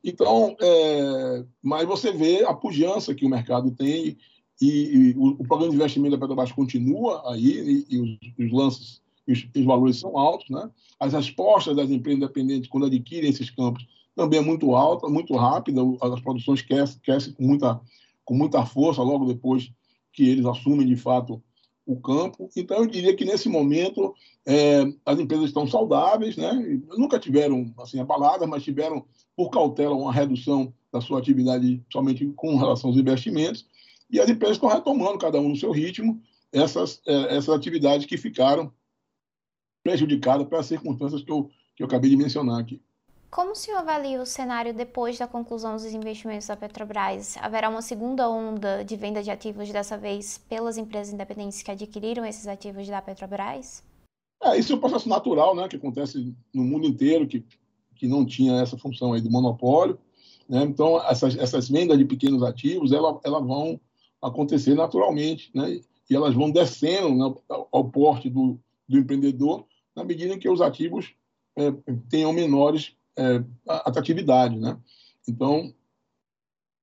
Então, 0.02 0.56
é, 0.60 1.44
mas 1.62 1.86
você 1.86 2.10
vê 2.10 2.44
a 2.44 2.54
pujança 2.54 3.14
que 3.14 3.26
o 3.26 3.28
mercado 3.28 3.70
tem 3.70 4.16
e, 4.62 4.96
e 4.96 5.14
o, 5.16 5.30
o, 5.30 5.44
programa 5.44 5.70
de 5.70 5.76
investimento 5.76 6.12
da 6.12 6.20
Petrobras 6.20 6.52
continua 6.52 7.32
aí, 7.32 7.84
e, 7.90 7.96
e 7.96 8.00
os, 8.00 8.18
os, 8.38 8.52
lances, 8.52 9.02
os, 9.28 9.44
os, 9.56 9.64
valores 9.64 9.98
são 9.98 10.16
altos, 10.16 10.48
né? 10.50 10.70
As 11.00 11.12
respostas 11.12 11.74
das 11.74 11.90
empresas 11.90 12.22
independentes 12.22 12.70
quando 12.70 12.86
adquirem 12.86 13.28
esses 13.28 13.50
campos 13.50 13.84
também 14.14 14.38
é 14.38 14.42
muito 14.42 14.74
alta, 14.76 15.08
muito 15.08 15.34
rápida, 15.34 15.80
as 16.00 16.20
produções 16.20 16.62
crescem, 16.62 17.00
crescem 17.02 17.32
com, 17.32 17.42
muita, 17.42 17.80
com 18.24 18.34
muita 18.34 18.64
força 18.64 19.02
logo 19.02 19.24
depois 19.24 19.72
que 20.12 20.28
eles 20.28 20.46
assumem 20.46 20.86
de 20.86 20.96
fato 20.96 21.42
o 21.84 21.96
campo. 21.96 22.48
Então, 22.56 22.76
eu 22.78 22.86
diria 22.86 23.16
que 23.16 23.24
nesse 23.24 23.48
momento 23.48 24.14
é, 24.46 24.82
as 25.04 25.18
empresas 25.18 25.46
estão 25.46 25.66
saudáveis, 25.66 26.36
né? 26.36 26.52
nunca 26.96 27.18
tiveram 27.18 27.74
assim 27.78 27.98
abaladas, 27.98 28.48
mas 28.48 28.62
tiveram 28.62 29.04
por 29.34 29.50
cautela 29.50 29.94
uma 29.94 30.12
redução 30.12 30.72
da 30.92 31.00
sua 31.00 31.18
atividade 31.18 31.82
somente 31.90 32.24
com 32.36 32.56
relação 32.56 32.90
aos 32.90 32.98
investimentos 32.98 33.66
e 34.12 34.20
as 34.20 34.28
empresas 34.28 34.58
estão 34.58 34.68
retomando, 34.68 35.18
cada 35.18 35.40
um 35.40 35.48
no 35.48 35.56
seu 35.56 35.72
ritmo, 35.72 36.22
essas, 36.52 37.00
é, 37.06 37.36
essas 37.36 37.48
atividades 37.48 38.04
que 38.04 38.18
ficaram 38.18 38.70
prejudicadas 39.82 40.46
pelas 40.46 40.66
circunstâncias 40.66 41.22
que 41.22 41.32
eu, 41.32 41.50
que 41.74 41.82
eu 41.82 41.86
acabei 41.86 42.10
de 42.10 42.16
mencionar 42.16 42.60
aqui. 42.60 42.80
Como 43.30 43.52
o 43.52 43.56
senhor 43.56 43.78
avalia 43.78 44.20
o 44.20 44.26
cenário 44.26 44.74
depois 44.74 45.18
da 45.18 45.26
conclusão 45.26 45.72
dos 45.72 45.86
investimentos 45.86 46.46
da 46.46 46.54
Petrobras? 46.54 47.38
Haverá 47.38 47.70
uma 47.70 47.80
segunda 47.80 48.28
onda 48.28 48.84
de 48.84 48.94
venda 48.94 49.22
de 49.22 49.30
ativos, 49.30 49.72
dessa 49.72 49.96
vez 49.96 50.36
pelas 50.36 50.76
empresas 50.76 51.14
independentes 51.14 51.62
que 51.62 51.70
adquiriram 51.70 52.26
esses 52.26 52.46
ativos 52.46 52.86
da 52.86 53.00
Petrobras? 53.00 53.82
É, 54.42 54.58
isso 54.58 54.74
é 54.74 54.76
um 54.76 54.80
processo 54.80 55.08
natural, 55.08 55.56
né, 55.56 55.66
que 55.66 55.76
acontece 55.76 56.34
no 56.52 56.62
mundo 56.62 56.86
inteiro, 56.86 57.26
que, 57.26 57.42
que 57.94 58.06
não 58.06 58.26
tinha 58.26 58.60
essa 58.60 58.76
função 58.76 59.14
aí 59.14 59.22
do 59.22 59.30
monopólio. 59.30 59.98
Né? 60.46 60.62
Então, 60.64 61.02
essas, 61.08 61.34
essas 61.38 61.70
vendas 61.70 61.96
de 61.96 62.04
pequenos 62.04 62.42
ativos, 62.42 62.92
elas 62.92 63.16
ela 63.24 63.40
vão 63.40 63.80
acontecer 64.22 64.74
naturalmente, 64.74 65.50
né? 65.54 65.80
E 66.08 66.14
elas 66.14 66.34
vão 66.34 66.50
descendo 66.50 67.14
né, 67.14 67.34
ao 67.72 67.90
porte 67.90 68.30
do, 68.30 68.58
do 68.88 68.98
empreendedor 68.98 69.66
na 69.94 70.04
medida 70.04 70.34
em 70.34 70.38
que 70.38 70.48
os 70.48 70.60
ativos 70.60 71.14
é, 71.56 71.72
tenham 72.08 72.32
menores 72.32 72.94
é, 73.16 73.42
atratividade, 73.66 74.58
né? 74.58 74.78
Então, 75.28 75.72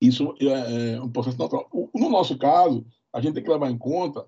isso 0.01 0.36
é, 0.39 0.93
é 0.93 1.01
um 1.01 1.10
processo 1.10 1.38
natural. 1.38 1.67
O, 1.72 1.89
no 1.98 2.10
nosso 2.10 2.38
caso, 2.38 2.86
a 3.12 3.22
gente 3.22 3.34
tem 3.34 3.43
que 3.43 3.50
levar 3.50 3.69
em 3.69 3.77
conta 3.77 4.25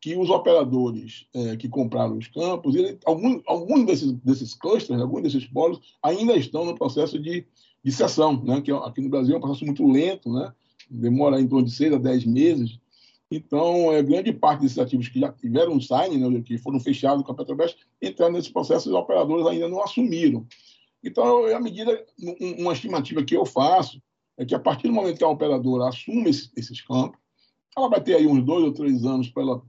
que 0.00 0.16
os 0.16 0.30
operadores 0.30 1.26
é, 1.32 1.56
que 1.56 1.68
compraram 1.68 2.18
os 2.18 2.26
campos, 2.26 2.74
ele, 2.74 2.98
alguns, 3.04 3.86
desses, 3.86 4.12
desses 4.14 4.52
clusters, 4.52 5.00
alguns 5.00 5.22
desses 5.22 5.46
polos, 5.46 5.80
ainda 6.02 6.34
estão 6.34 6.64
no 6.64 6.74
processo 6.74 7.20
de, 7.20 7.46
de 7.84 7.92
cessão, 7.92 8.42
né? 8.42 8.60
que 8.60 8.72
aqui 8.72 9.00
no 9.00 9.08
Brasil 9.08 9.34
é 9.34 9.38
um 9.38 9.40
processo 9.40 9.64
muito 9.64 9.86
lento, 9.86 10.32
né? 10.32 10.52
Demora 10.92 11.40
em 11.40 11.48
torno 11.48 11.66
de 11.66 11.72
seis 11.72 11.92
a 11.92 11.98
dez 11.98 12.24
meses. 12.24 12.78
Então, 13.30 13.90
é, 13.90 14.02
grande 14.02 14.32
parte 14.32 14.60
desses 14.60 14.78
ativos 14.78 15.08
que 15.08 15.18
já 15.18 15.32
tiveram 15.32 15.72
um 15.72 15.80
sign, 15.80 16.18
né, 16.18 16.42
que 16.42 16.58
foram 16.58 16.78
fechados 16.78 17.24
com 17.24 17.32
a 17.32 17.34
Petrobras, 17.34 17.74
entraram 18.00 18.34
nesse 18.34 18.52
processo 18.52 18.88
e 18.88 18.92
os 18.92 18.98
operadores 18.98 19.46
ainda 19.46 19.68
não 19.68 19.82
assumiram. 19.82 20.46
Então, 21.02 21.46
à 21.46 21.58
medida, 21.58 22.04
uma 22.58 22.74
estimativa 22.74 23.24
que 23.24 23.34
eu 23.34 23.46
faço 23.46 24.00
é 24.36 24.44
que 24.44 24.54
a 24.54 24.58
partir 24.58 24.88
do 24.88 24.94
momento 24.94 25.18
que 25.18 25.24
a 25.24 25.28
operadora 25.28 25.88
assume 25.88 26.28
esses, 26.30 26.52
esses 26.56 26.80
campos, 26.82 27.18
ela 27.76 27.88
vai 27.88 28.02
ter 28.02 28.16
aí 28.16 28.26
uns 28.26 28.44
dois 28.44 28.64
ou 28.64 28.72
três 28.72 29.04
anos 29.04 29.28
para 29.28 29.42
ela 29.42 29.62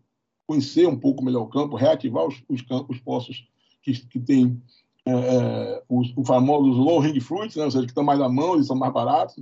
conhecer 0.46 0.88
um 0.88 1.00
pouco 1.00 1.24
melhor 1.24 1.44
o 1.44 1.50
campo, 1.50 1.77
reativar 1.77 2.25
os, 2.25 2.44
os 2.50 2.62
campos, 2.62 2.98
os 2.98 3.01
poços 3.01 3.48
que, 3.82 3.94
que 4.08 4.20
têm 4.20 4.62
é, 5.06 5.12
é 5.12 5.84
os, 5.88 6.13
os 6.15 6.27
famosos 6.27 6.77
low 6.77 7.01
hang 7.01 7.20
fruits, 7.20 7.56
né, 7.56 7.63
ou 7.63 7.72
seja, 7.72 7.86
que 7.86 7.92
estão 7.92 8.03
mais 8.03 8.20
à 8.20 8.27
mão 8.27 8.60
e 8.60 8.63
são 8.63 8.75
mais 8.75 8.94
baratos, 8.94 9.42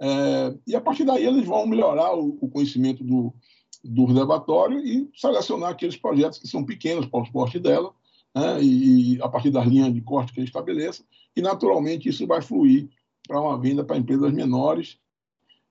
é, 0.00 0.54
e 0.66 0.76
a 0.76 0.80
partir 0.80 1.04
daí 1.04 1.26
eles 1.26 1.46
vão 1.46 1.66
melhorar 1.66 2.14
o, 2.14 2.38
o 2.40 2.48
conhecimento 2.48 3.02
do, 3.02 3.34
do 3.82 4.04
reservatório 4.04 4.78
e 4.78 5.10
selecionar 5.14 5.70
aqueles 5.70 5.96
projetos 5.96 6.38
que 6.38 6.48
são 6.48 6.64
pequenos 6.64 7.06
para 7.06 7.20
o 7.20 7.26
suporte 7.26 7.58
dela, 7.58 7.92
né, 8.34 8.62
e, 8.62 9.20
a 9.22 9.28
partir 9.28 9.50
das 9.50 9.66
linhas 9.66 9.92
de 9.92 10.00
corte 10.00 10.32
que 10.32 10.40
ele 10.40 10.46
estabeleça, 10.46 11.02
e 11.34 11.42
naturalmente 11.42 12.08
isso 12.08 12.26
vai 12.26 12.42
fluir 12.42 12.88
para 13.26 13.40
uma 13.40 13.58
venda 13.58 13.84
para 13.84 13.96
empresas 13.96 14.32
menores, 14.32 14.98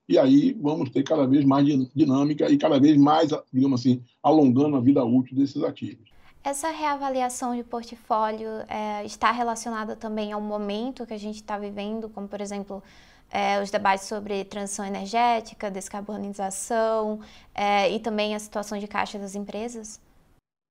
e 0.08 0.18
aí 0.18 0.56
vamos 0.58 0.90
ter 0.90 1.02
cada 1.02 1.26
vez 1.26 1.44
mais 1.44 1.66
dinâmica 1.94 2.50
e 2.50 2.56
cada 2.56 2.80
vez 2.80 2.96
mais, 2.96 3.30
digamos 3.52 3.80
assim, 3.80 4.02
alongando 4.22 4.76
a 4.76 4.80
vida 4.80 5.04
útil 5.04 5.36
desses 5.36 5.62
ativos. 5.62 6.08
Essa 6.42 6.70
reavaliação 6.70 7.54
de 7.54 7.62
portfólio 7.62 8.48
é, 8.68 9.04
está 9.04 9.30
relacionada 9.30 9.94
também 9.94 10.32
ao 10.32 10.40
momento 10.40 11.04
que 11.04 11.12
a 11.12 11.18
gente 11.18 11.36
está 11.36 11.58
vivendo, 11.58 12.08
como 12.08 12.26
por 12.26 12.40
exemplo 12.40 12.82
é, 13.30 13.62
os 13.62 13.70
debates 13.70 14.06
sobre 14.06 14.44
transição 14.44 14.84
energética, 14.84 15.70
descarbonização 15.70 17.20
é, 17.54 17.90
e 17.92 18.00
também 18.00 18.34
a 18.34 18.38
situação 18.38 18.78
de 18.78 18.86
caixa 18.86 19.18
das 19.18 19.34
empresas? 19.34 20.00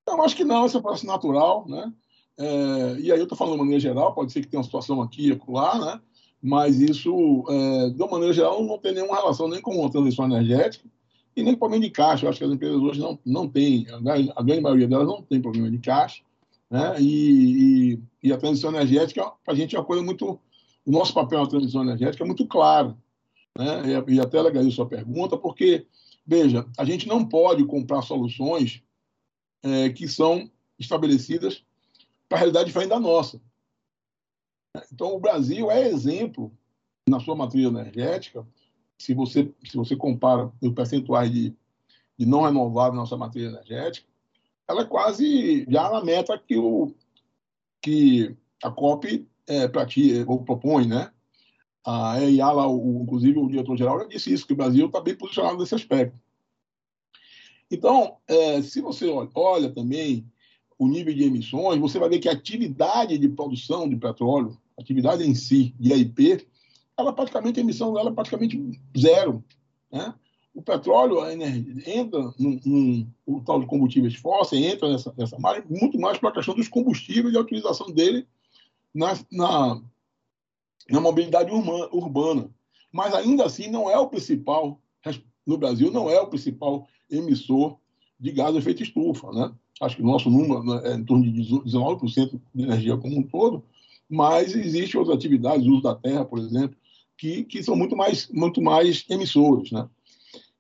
Eu 0.08 0.22
acho 0.22 0.36
que 0.36 0.44
não, 0.44 0.66
isso 0.66 0.78
é 0.78 0.80
um 0.80 0.84
processo 0.84 1.06
natural, 1.06 1.66
né? 1.68 1.92
É, 2.40 3.00
e 3.00 3.12
aí 3.12 3.20
eu 3.20 3.24
estou 3.24 3.38
falando 3.38 3.54
de 3.54 3.60
maneira 3.60 3.80
geral, 3.80 4.14
pode 4.14 4.32
ser 4.32 4.42
que 4.42 4.48
tenha 4.48 4.60
uma 4.60 4.64
situação 4.64 5.02
aqui 5.02 5.32
e 5.32 5.42
lá, 5.52 5.80
né? 5.80 6.02
Mas 6.42 6.80
isso, 6.80 7.44
é, 7.50 7.90
de 7.90 8.02
uma 8.02 8.12
maneira 8.12 8.34
geral, 8.34 8.64
não 8.64 8.78
tem 8.78 8.94
nenhuma 8.94 9.16
relação 9.16 9.48
nem 9.48 9.60
com 9.60 9.86
a 9.86 9.90
transição 9.90 10.26
energética 10.26 10.88
e 11.36 11.44
nem 11.44 11.54
com 11.54 11.60
problema 11.60 11.84
de 11.84 11.90
caixa. 11.90 12.26
Eu 12.26 12.30
acho 12.30 12.40
que 12.40 12.46
as 12.46 12.52
empresas 12.52 12.78
hoje 12.78 13.00
não, 13.00 13.20
não 13.26 13.48
têm, 13.48 13.88
a 13.90 14.44
grande 14.44 14.62
maioria 14.62 14.88
delas 14.88 15.08
não 15.08 15.22
tem 15.22 15.42
problema 15.42 15.70
de 15.70 15.80
caixa, 15.80 16.22
né? 16.70 16.96
E, 17.00 17.94
e, 17.94 18.00
e 18.24 18.34
a 18.34 18.38
transição 18.38 18.70
energética, 18.70 19.32
para 19.44 19.54
a 19.54 19.58
gente, 19.58 19.76
é 19.76 19.80
uma 19.80 19.86
coisa 19.86 20.04
muito 20.04 20.40
o 20.88 20.92
nosso 20.92 21.14
papel 21.14 21.42
na 21.42 21.50
transição 21.50 21.84
energética 21.84 22.24
é 22.24 22.28
muito 22.28 22.48
claro. 22.48 22.98
Né? 23.58 24.06
E 24.08 24.22
até 24.22 24.42
legal 24.42 24.64
sua 24.72 24.88
pergunta, 24.88 25.38
porque, 25.38 25.86
veja, 26.26 26.66
a 26.78 26.86
gente 26.86 27.10
não 27.10 27.28
pode 27.28 27.66
comprar 27.66 28.02
soluções 28.04 28.82
é, 29.62 29.90
que 29.90 30.08
são 30.08 30.50
estabelecidas 30.80 31.62
para 32.30 32.38
a 32.38 32.40
realidade 32.40 32.68
diferente 32.68 32.90
da 32.90 33.00
nossa. 33.02 33.42
Então, 34.94 35.14
o 35.14 35.20
Brasil 35.20 35.70
é 35.70 35.90
exemplo 35.90 36.54
na 37.10 37.20
sua 37.20 37.36
matriz 37.36 37.66
energética, 37.66 38.48
se 38.98 39.14
você, 39.14 39.54
se 39.70 39.76
você 39.76 39.96
compara 39.96 40.50
os 40.62 40.72
percentuais 40.72 41.30
de, 41.30 41.54
de 42.18 42.26
não 42.26 42.44
renovável 42.44 42.94
na 42.94 43.02
nossa 43.02 43.18
matriz 43.18 43.46
energética, 43.46 44.08
ela 44.68 44.84
é 44.84 44.86
quase 44.86 45.66
já 45.70 45.90
na 45.90 46.04
meta 46.04 46.38
que, 46.38 46.58
o, 46.58 46.94
que 47.82 48.36
a 48.64 48.72
COP 48.72 49.28
é, 49.48 49.68
pratica, 49.68 50.30
ou 50.30 50.44
propõe, 50.44 50.88
né? 50.88 51.12
A 51.86 52.22
EIA, 52.22 52.52
lá, 52.52 52.68
o, 52.68 53.02
inclusive 53.04 53.40
o 53.40 53.48
diretor-geral, 53.48 54.00
já 54.00 54.06
disse 54.06 54.34
isso, 54.34 54.46
que 54.46 54.54
o 54.54 54.58
Brasil 54.58 54.88
está 54.88 55.00
bem 55.00 55.16
posicionado 55.16 55.58
nesse 55.58 55.74
aspecto. 55.74 56.20
Então, 57.72 58.18
é, 58.28 58.62
se 58.62 58.82
você 58.82 59.08
olha, 59.08 59.30
olha, 59.34 59.70
também 59.72 60.26
o 60.78 60.88
nível 60.88 61.14
de 61.14 61.24
emissões, 61.24 61.80
você 61.80 61.98
vai 61.98 62.10
ver 62.10 62.20
que 62.20 62.30
a 62.30 62.34
atividade 62.34 63.18
de 63.18 63.30
produção 63.30 63.88
de 63.90 63.96
petróleo, 63.96 64.58
atividade 64.78 65.24
em 65.24 65.34
si, 65.34 65.74
de 65.80 65.94
AIP, 65.94 66.48
ela 66.98 67.14
praticamente, 67.14 67.60
a 67.60 67.64
emissão 67.64 67.94
dela 67.94 68.10
é 68.10 68.14
praticamente 68.14 68.80
zero. 68.98 69.44
Né? 69.92 70.14
o 70.58 70.62
petróleo, 70.64 71.22
a 71.22 71.32
energia, 71.32 71.72
entra 71.86 72.20
no 72.40 73.08
o 73.28 73.42
tal 73.42 73.60
de 73.60 73.68
combustíveis 73.68 74.16
fósseis, 74.16 74.66
entra 74.66 74.90
nessa, 74.90 75.14
nessa 75.16 75.38
margem, 75.38 75.64
muito 75.70 76.00
mais 76.00 76.18
para 76.18 76.30
a 76.30 76.32
questão 76.32 76.56
dos 76.56 76.68
combustíveis 76.68 77.32
e 77.32 77.38
a 77.38 77.42
utilização 77.42 77.92
dele 77.92 78.28
na, 78.94 79.18
na, 79.32 79.82
na 80.90 81.00
mobilidade 81.00 81.52
urbana. 81.52 82.50
Mas 82.92 83.14
ainda 83.14 83.46
assim 83.46 83.70
não 83.70 83.90
é 83.90 83.98
o 83.98 84.08
principal, 84.08 84.82
no 85.46 85.58
Brasil, 85.58 85.92
não 85.92 86.10
é 86.10 86.20
o 86.20 86.28
principal 86.28 86.88
emissor 87.10 87.78
de 88.20 88.32
gás 88.32 88.54
de 88.54 88.60
efeito 88.60 88.84
estufa. 88.84 89.32
Né? 89.32 89.54
Acho 89.82 89.98
que 89.98 90.02
o 90.02 90.06
nosso 90.06 90.30
número 90.30 90.64
né, 90.64 90.82
é 90.92 90.94
em 90.96 91.04
torno 91.04 91.24
de 91.24 91.32
19% 91.32 92.42
de 92.54 92.64
energia 92.64 92.98
como 92.98 93.18
um 93.18 93.24
todo, 93.24 93.64
mas 94.10 94.56
existem 94.56 95.00
outras 95.00 95.18
atividades, 95.18 95.66
o 95.68 95.72
uso 95.72 95.84
da 95.84 95.96
terra, 95.96 96.26
por 96.26 96.40
exemplo, 96.40 96.78
que, 97.18 97.44
que 97.44 97.64
são 97.64 97.76
muito 97.76 97.96
mais, 97.96 98.28
muito 98.30 98.62
mais 98.62 99.06
emissores. 99.10 99.72
Né? 99.72 99.88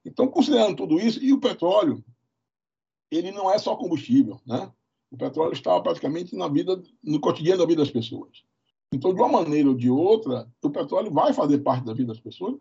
Então, 0.05 0.27
considerando 0.27 0.75
tudo 0.75 0.99
isso, 0.99 1.23
e 1.23 1.31
o 1.33 1.39
petróleo, 1.39 2.03
ele 3.09 3.31
não 3.31 3.51
é 3.51 3.57
só 3.57 3.75
combustível. 3.75 4.39
Né? 4.45 4.69
O 5.11 5.17
petróleo 5.17 5.53
está 5.53 5.79
praticamente 5.79 6.35
na 6.35 6.47
vida, 6.47 6.81
no 7.03 7.19
cotidiano 7.19 7.59
da 7.59 7.65
vida 7.65 7.81
das 7.81 7.91
pessoas. 7.91 8.43
Então, 8.91 9.13
de 9.13 9.21
uma 9.21 9.43
maneira 9.43 9.69
ou 9.69 9.75
de 9.75 9.89
outra, 9.89 10.47
o 10.61 10.69
petróleo 10.69 11.11
vai 11.11 11.33
fazer 11.33 11.59
parte 11.59 11.85
da 11.85 11.93
vida 11.93 12.09
das 12.09 12.19
pessoas, 12.19 12.55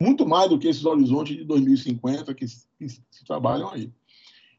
muito 0.00 0.26
mais 0.26 0.50
do 0.50 0.58
que 0.58 0.68
esses 0.68 0.84
horizontes 0.84 1.36
de 1.36 1.44
2050 1.44 2.34
que, 2.34 2.46
que 2.78 2.88
se 2.88 3.24
trabalham 3.26 3.70
aí. 3.70 3.92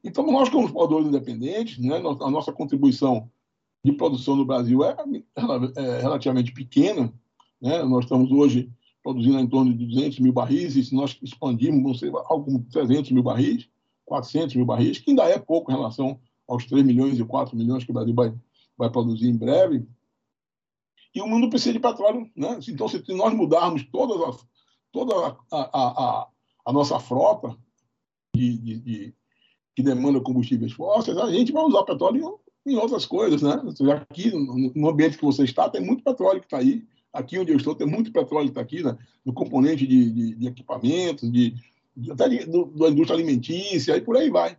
Então, 0.03 0.25
nós, 0.27 0.49
como 0.49 0.71
produtores 0.71 1.07
independentes, 1.07 1.77
né, 1.77 1.97
a 1.97 2.29
nossa 2.29 2.51
contribuição 2.51 3.29
de 3.83 3.91
produção 3.93 4.35
no 4.35 4.45
Brasil 4.45 4.83
é, 4.83 4.95
é 5.75 6.01
relativamente 6.01 6.51
pequena. 6.51 7.13
Né? 7.61 7.83
Nós 7.83 8.05
estamos 8.05 8.31
hoje 8.31 8.69
produzindo 9.03 9.39
em 9.39 9.47
torno 9.47 9.75
de 9.75 9.85
200 9.85 10.19
mil 10.19 10.33
barris, 10.33 10.75
e 10.75 10.83
se 10.83 10.95
nós 10.95 11.17
expandirmos, 11.21 11.83
vão 11.83 11.93
ser 11.93 12.11
como 12.11 12.63
300 12.71 13.11
mil 13.11 13.21
barris, 13.21 13.69
400 14.05 14.55
mil 14.55 14.65
barris, 14.65 14.97
que 14.97 15.11
ainda 15.11 15.23
é 15.25 15.37
pouco 15.37 15.71
em 15.71 15.75
relação 15.75 16.19
aos 16.47 16.65
3 16.65 16.85
milhões 16.85 17.19
e 17.19 17.25
4 17.25 17.55
milhões 17.55 17.83
que 17.83 17.91
o 17.91 17.93
Brasil 17.93 18.13
vai, 18.13 18.33
vai 18.77 18.89
produzir 18.89 19.27
em 19.27 19.37
breve. 19.37 19.85
E 21.13 21.21
o 21.21 21.27
mundo 21.27 21.49
precisa 21.49 21.73
de 21.73 21.79
petróleo. 21.79 22.29
Né? 22.35 22.59
Então, 22.67 22.87
se 22.87 23.01
nós 23.13 23.33
mudarmos 23.33 23.83
todas 23.85 24.21
as, 24.21 24.45
toda 24.91 25.37
a, 25.51 25.57
a, 25.57 25.59
a, 25.61 26.27
a 26.65 26.73
nossa 26.73 26.99
frota 26.99 27.55
de, 28.35 28.57
de, 28.57 28.79
de, 28.79 29.15
que 29.75 29.81
demanda 29.81 30.19
combustíveis 30.19 30.73
fósseis, 30.73 31.17
a 31.17 31.31
gente 31.31 31.53
vai 31.53 31.63
usar 31.63 31.83
petróleo 31.83 32.39
em, 32.65 32.73
em 32.73 32.75
outras 32.75 33.05
coisas. 33.05 33.41
Né? 33.41 33.53
Aqui, 33.93 34.31
no 34.75 34.89
ambiente 34.89 35.17
que 35.17 35.23
você 35.23 35.43
está, 35.43 35.69
tem 35.69 35.81
muito 35.81 36.03
petróleo 36.03 36.41
que 36.41 36.47
está 36.47 36.57
aí. 36.57 36.83
Aqui 37.13 37.39
onde 37.39 37.53
eu 37.53 37.57
estou, 37.57 37.73
tem 37.73 37.87
muito 37.87 38.11
petróleo 38.11 38.47
que 38.47 38.51
está 38.51 38.61
aqui, 38.61 38.83
né? 38.83 38.97
no 39.23 39.33
componente 39.33 39.87
de, 39.87 40.11
de, 40.11 40.35
de 40.35 40.47
equipamentos, 40.47 41.31
de, 41.31 41.55
de 41.95 42.11
até 42.11 42.27
do, 42.45 42.65
da 42.65 42.89
indústria 42.89 43.15
alimentícia, 43.15 43.95
e 43.95 44.01
por 44.01 44.17
aí 44.17 44.29
vai. 44.29 44.57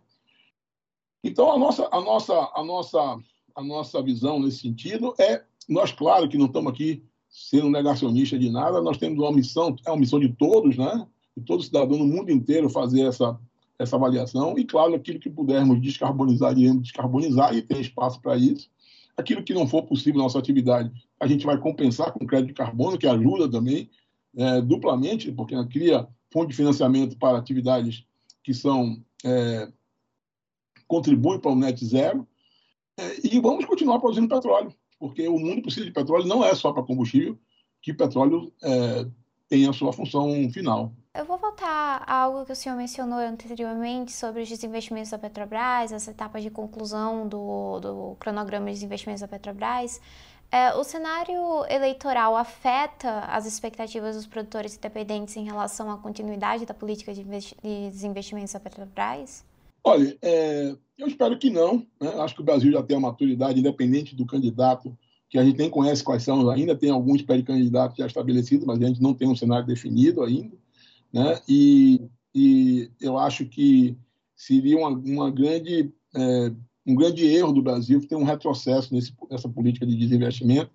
Então, 1.23 1.51
a 1.51 1.57
nossa, 1.57 1.87
a, 1.91 2.01
nossa, 2.01 2.51
a, 2.55 2.63
nossa, 2.63 3.17
a 3.55 3.63
nossa 3.63 4.01
visão 4.01 4.39
nesse 4.39 4.59
sentido 4.59 5.13
é, 5.19 5.43
nós, 5.67 5.91
claro, 5.91 6.29
que 6.29 6.37
não 6.37 6.45
estamos 6.45 6.71
aqui 6.71 7.03
sendo 7.29 7.69
negacionista 7.69 8.37
de 8.37 8.49
nada, 8.49 8.81
nós 8.81 8.97
temos 8.97 9.19
uma 9.19 9.31
missão, 9.31 9.75
é 9.85 9.91
uma 9.91 9.99
missão 9.99 10.19
de 10.19 10.29
todos, 10.29 10.77
né? 10.77 11.07
de 11.35 11.43
todo 11.43 11.61
cidadão 11.61 11.97
no 11.97 12.07
mundo 12.07 12.31
inteiro 12.31 12.69
fazer 12.69 13.01
essa, 13.01 13.37
essa 13.77 13.95
avaliação, 13.95 14.57
e, 14.57 14.65
claro, 14.65 14.95
aquilo 14.95 15.19
que 15.19 15.29
pudermos 15.29 15.81
descarbonizar, 15.81 16.57
iremos 16.57 16.83
descarbonizar, 16.83 17.55
e 17.55 17.61
tem 17.61 17.79
espaço 17.79 18.19
para 18.21 18.35
isso. 18.35 18.69
Aquilo 19.15 19.43
que 19.43 19.53
não 19.53 19.67
for 19.67 19.83
possível 19.83 20.17
na 20.17 20.23
nossa 20.23 20.39
atividade, 20.39 20.91
a 21.19 21.27
gente 21.27 21.45
vai 21.45 21.57
compensar 21.57 22.11
com 22.11 22.25
crédito 22.25 22.49
de 22.49 22.53
carbono, 22.53 22.97
que 22.97 23.07
ajuda 23.07 23.49
também 23.49 23.89
é, 24.35 24.61
duplamente, 24.61 25.31
porque 25.31 25.55
cria 25.67 26.07
fonte 26.31 26.49
de 26.49 26.55
financiamento 26.55 27.17
para 27.17 27.37
atividades 27.37 28.05
que 28.43 28.53
são 28.53 28.97
é, 29.23 29.71
contribuem 30.87 31.39
para 31.39 31.51
o 31.51 31.55
net 31.55 31.83
zero, 31.85 32.27
é, 32.97 33.27
e 33.27 33.39
vamos 33.39 33.65
continuar 33.65 33.99
produzindo 33.99 34.27
petróleo 34.27 34.73
porque 34.99 35.27
o 35.27 35.37
mundo 35.37 35.61
precisa 35.61 35.85
de 35.85 35.91
petróleo, 35.91 36.25
não 36.25 36.43
é 36.43 36.53
só 36.55 36.71
para 36.73 36.83
combustível, 36.83 37.37
que 37.81 37.93
petróleo 37.93 38.51
é, 38.63 39.05
tem 39.47 39.67
a 39.67 39.73
sua 39.73 39.93
função 39.93 40.29
final. 40.51 40.91
Eu 41.13 41.25
vou 41.25 41.37
voltar 41.37 42.03
a 42.05 42.15
algo 42.21 42.45
que 42.45 42.51
o 42.51 42.55
senhor 42.55 42.75
mencionou 42.75 43.19
anteriormente 43.19 44.11
sobre 44.11 44.41
os 44.41 44.49
desinvestimentos 44.49 45.09
da 45.09 45.17
Petrobras, 45.17 45.91
essa 45.91 46.11
etapa 46.11 46.39
de 46.39 46.49
conclusão 46.49 47.27
do, 47.27 47.79
do 47.79 48.15
cronograma 48.19 48.67
de 48.67 48.73
desinvestimentos 48.73 49.21
da 49.21 49.27
Petrobras. 49.27 49.99
É, 50.51 50.73
o 50.75 50.83
cenário 50.83 51.65
eleitoral 51.69 52.35
afeta 52.37 53.19
as 53.21 53.45
expectativas 53.45 54.15
dos 54.15 54.27
produtores 54.27 54.77
independentes 54.77 55.35
em 55.35 55.43
relação 55.43 55.91
à 55.91 55.97
continuidade 55.97 56.65
da 56.65 56.73
política 56.73 57.13
de, 57.13 57.23
de 57.23 57.89
desinvestimentos 57.89 58.53
da 58.53 58.59
Petrobras? 58.59 59.43
Olha, 59.87 60.17
é, 60.21 60.75
eu 60.97 61.07
espero 61.07 61.39
que 61.39 61.49
não. 61.49 61.77
Né? 62.01 62.09
Acho 62.19 62.35
que 62.35 62.41
o 62.41 62.43
Brasil 62.43 62.69
já 62.73 62.83
tem 62.83 62.97
uma 62.97 63.07
maturidade, 63.07 63.57
independente 63.57 64.13
do 64.17 64.25
candidato, 64.25 64.97
que 65.29 65.37
a 65.37 65.45
gente 65.45 65.57
nem 65.57 65.69
conhece 65.69 66.03
quais 66.03 66.23
são, 66.23 66.49
ainda 66.49 66.75
tem 66.75 66.89
alguns 66.89 67.21
pré-candidatos 67.21 67.97
já 67.97 68.05
estabelecidos, 68.05 68.65
mas 68.65 68.81
a 68.81 68.85
gente 68.85 69.01
não 69.01 69.13
tem 69.13 69.29
um 69.29 69.35
cenário 69.35 69.65
definido 69.65 70.23
ainda. 70.23 70.57
Né? 71.13 71.39
E, 71.47 72.01
e 72.35 72.91
eu 72.99 73.17
acho 73.17 73.45
que 73.45 73.95
seria 74.35 74.77
uma, 74.77 74.89
uma 74.89 75.31
grande, 75.31 75.89
é, 76.13 76.51
um 76.85 76.93
grande 76.93 77.25
erro 77.25 77.53
do 77.53 77.61
Brasil 77.61 78.05
ter 78.05 78.17
um 78.17 78.25
retrocesso 78.25 78.93
nesse, 78.93 79.13
nessa 79.31 79.47
política 79.47 79.85
de 79.85 79.95
desinvestimento, 79.95 80.69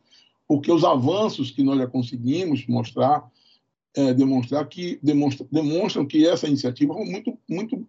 porque 0.49 0.73
os 0.73 0.85
avanços 0.85 1.51
que 1.51 1.63
nós 1.63 1.77
já 1.77 1.87
conseguimos 1.87 2.67
mostrar, 2.67 3.31
é, 3.95 4.15
demonstrar 4.15 4.67
que 4.69 4.99
demonstra, 5.03 5.47
demonstram 5.53 6.07
que 6.07 6.27
essa 6.27 6.49
iniciativa 6.49 6.95
foi 6.95 7.05
muito, 7.05 7.39
muito 7.47 7.87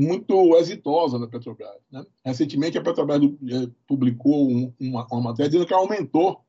muito 0.00 0.56
exitosa 0.56 1.18
da 1.18 1.26
Petrobras. 1.26 1.80
Né? 1.90 2.04
Recentemente, 2.24 2.78
a 2.78 2.82
Petrobras 2.82 3.20
eh, 3.22 3.68
publicou 3.86 4.48
uma, 4.78 5.06
uma, 5.10 5.20
matéria 5.20 5.50
dizendo 5.50 5.66
que 5.66 5.74
aumentou 5.74 6.44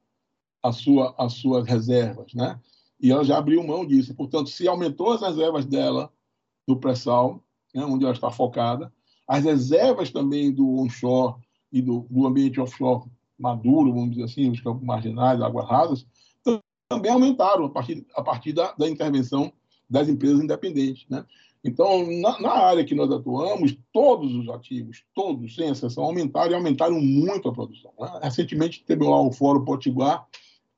a 0.62 0.71
sua, 0.71 1.15
as 1.17 1.33
suas 1.33 1.65
reservas, 1.65 2.33
né? 2.33 2.59
e 2.99 3.12
ela 3.12 3.23
já 3.23 3.38
abriu 3.38 3.65
mão 3.65 3.85
disso. 3.85 4.13
Portanto, 4.13 4.49
se 4.49 4.67
aumentou 4.67 5.13
as 5.13 5.21
reservas 5.21 5.65
dela 5.65 6.12
do 6.67 6.77
pré-sal, 6.77 7.43
né, 7.73 7.83
onde 7.83 8.03
ela 8.03 8.13
está 8.13 8.29
focada, 8.29 8.93
as 9.27 9.43
reservas 9.43 10.12
também 10.12 10.51
do 10.51 10.79
onshore 10.79 11.35
e 11.71 11.81
do, 11.81 12.05
do 12.09 12.27
ambiente 12.27 12.59
offshore 12.59 13.09
maduro, 13.38 13.93
vamos 13.93 14.12
dizer 14.12 14.23
assim, 14.23 14.51
os 14.51 14.59
campos 14.59 14.83
marginais, 14.83 15.41
águas 15.41 15.67
rasas, 15.67 16.05
também 16.89 17.12
aumentaram 17.12 17.65
a 17.65 17.69
partir, 17.69 18.05
a 18.15 18.21
partir 18.21 18.51
da, 18.51 18.73
da 18.73 18.89
intervenção 18.89 19.53
das 19.89 20.09
empresas 20.09 20.41
independentes. 20.41 21.07
Né? 21.07 21.23
Então, 21.63 22.06
na, 22.22 22.39
na, 22.39 22.52
área 22.52 22.86
que 22.86 22.95
nós 22.95 23.12
atuamos, 23.12 23.78
todos 23.91 24.34
os 24.34 24.48
ativos, 24.50 25.04
todos, 25.13 25.56
sem 25.56 25.69
exceção, 25.69 26.06
aumentaram 26.06 26.52
e 26.52 26.56
aumentaram 26.56 27.02
muito 27.02 27.50
a 27.50 27.54
produção. 27.54 27.91
Né? 28.00 28.19
Recentemente 28.24 28.84
teve 28.86 29.04
lá 29.04 29.22
o 29.22 29.32
Fórum 29.32 29.65
Potiguar, 29.65 30.26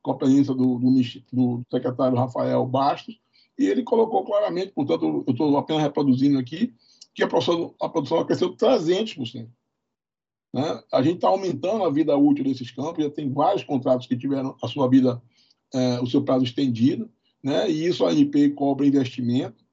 com 0.02 0.12
a 0.12 0.18
presença 0.18 0.56
do, 0.56 0.80
do, 0.80 0.92
do, 1.32 1.64
secretário 1.70 2.18
Rafael 2.18 2.66
Bastos, 2.66 3.20
e 3.60 3.66
ele 3.66 3.84
colocou 3.84 4.26
claramente, 4.26 4.72
portanto, 4.72 5.24
eu 5.28 5.32
estou 5.32 5.56
apenas 5.56 5.84
reproduzindo 5.84 6.40
aqui, 6.40 6.74
que 7.14 7.24
a 7.24 7.28
produção, 7.28 7.76
a 7.80 7.88
produção 7.88 8.26
cresceu 8.26 8.56
300%. 8.56 9.48
Né? 10.54 10.84
A 10.92 11.04
gente 11.04 11.16
está 11.16 11.28
aumentando 11.28 11.84
a 11.84 11.92
vida 11.92 12.18
útil 12.18 12.44
desses 12.44 12.72
campos, 12.72 13.04
já 13.04 13.10
tem 13.12 13.32
vários 13.32 13.64
contratos 13.64 14.08
que 14.08 14.18
tiveram 14.18 14.56
a 14.64 14.68
sua 14.68 14.90
vida, 14.90 15.22
eh, 15.74 16.00
o 16.02 16.08
seu 16.08 16.24
prazo 16.24 16.44
estendido, 16.44 17.10
né? 17.44 17.70
e 17.70 17.86
isso 17.86 18.04
a 18.04 18.10
ANP 18.10 18.50
cobra 18.56 18.88
investimento, 18.88 19.64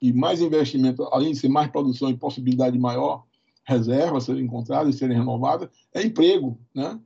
e 0.00 0.12
mais 0.12 0.40
investimento, 0.40 1.02
além 1.04 1.32
de 1.32 1.38
ser 1.38 1.48
mais 1.48 1.70
produção 1.70 2.10
e 2.10 2.16
possibilidade 2.16 2.72
de 2.72 2.78
maior 2.78 3.24
reserva 3.64 4.20
serem 4.20 4.44
encontradas 4.44 4.94
e 4.94 4.98
serem 4.98 5.16
renovadas, 5.16 5.68
é 5.92 6.02
emprego. 6.02 6.58
Né? 6.74 7.00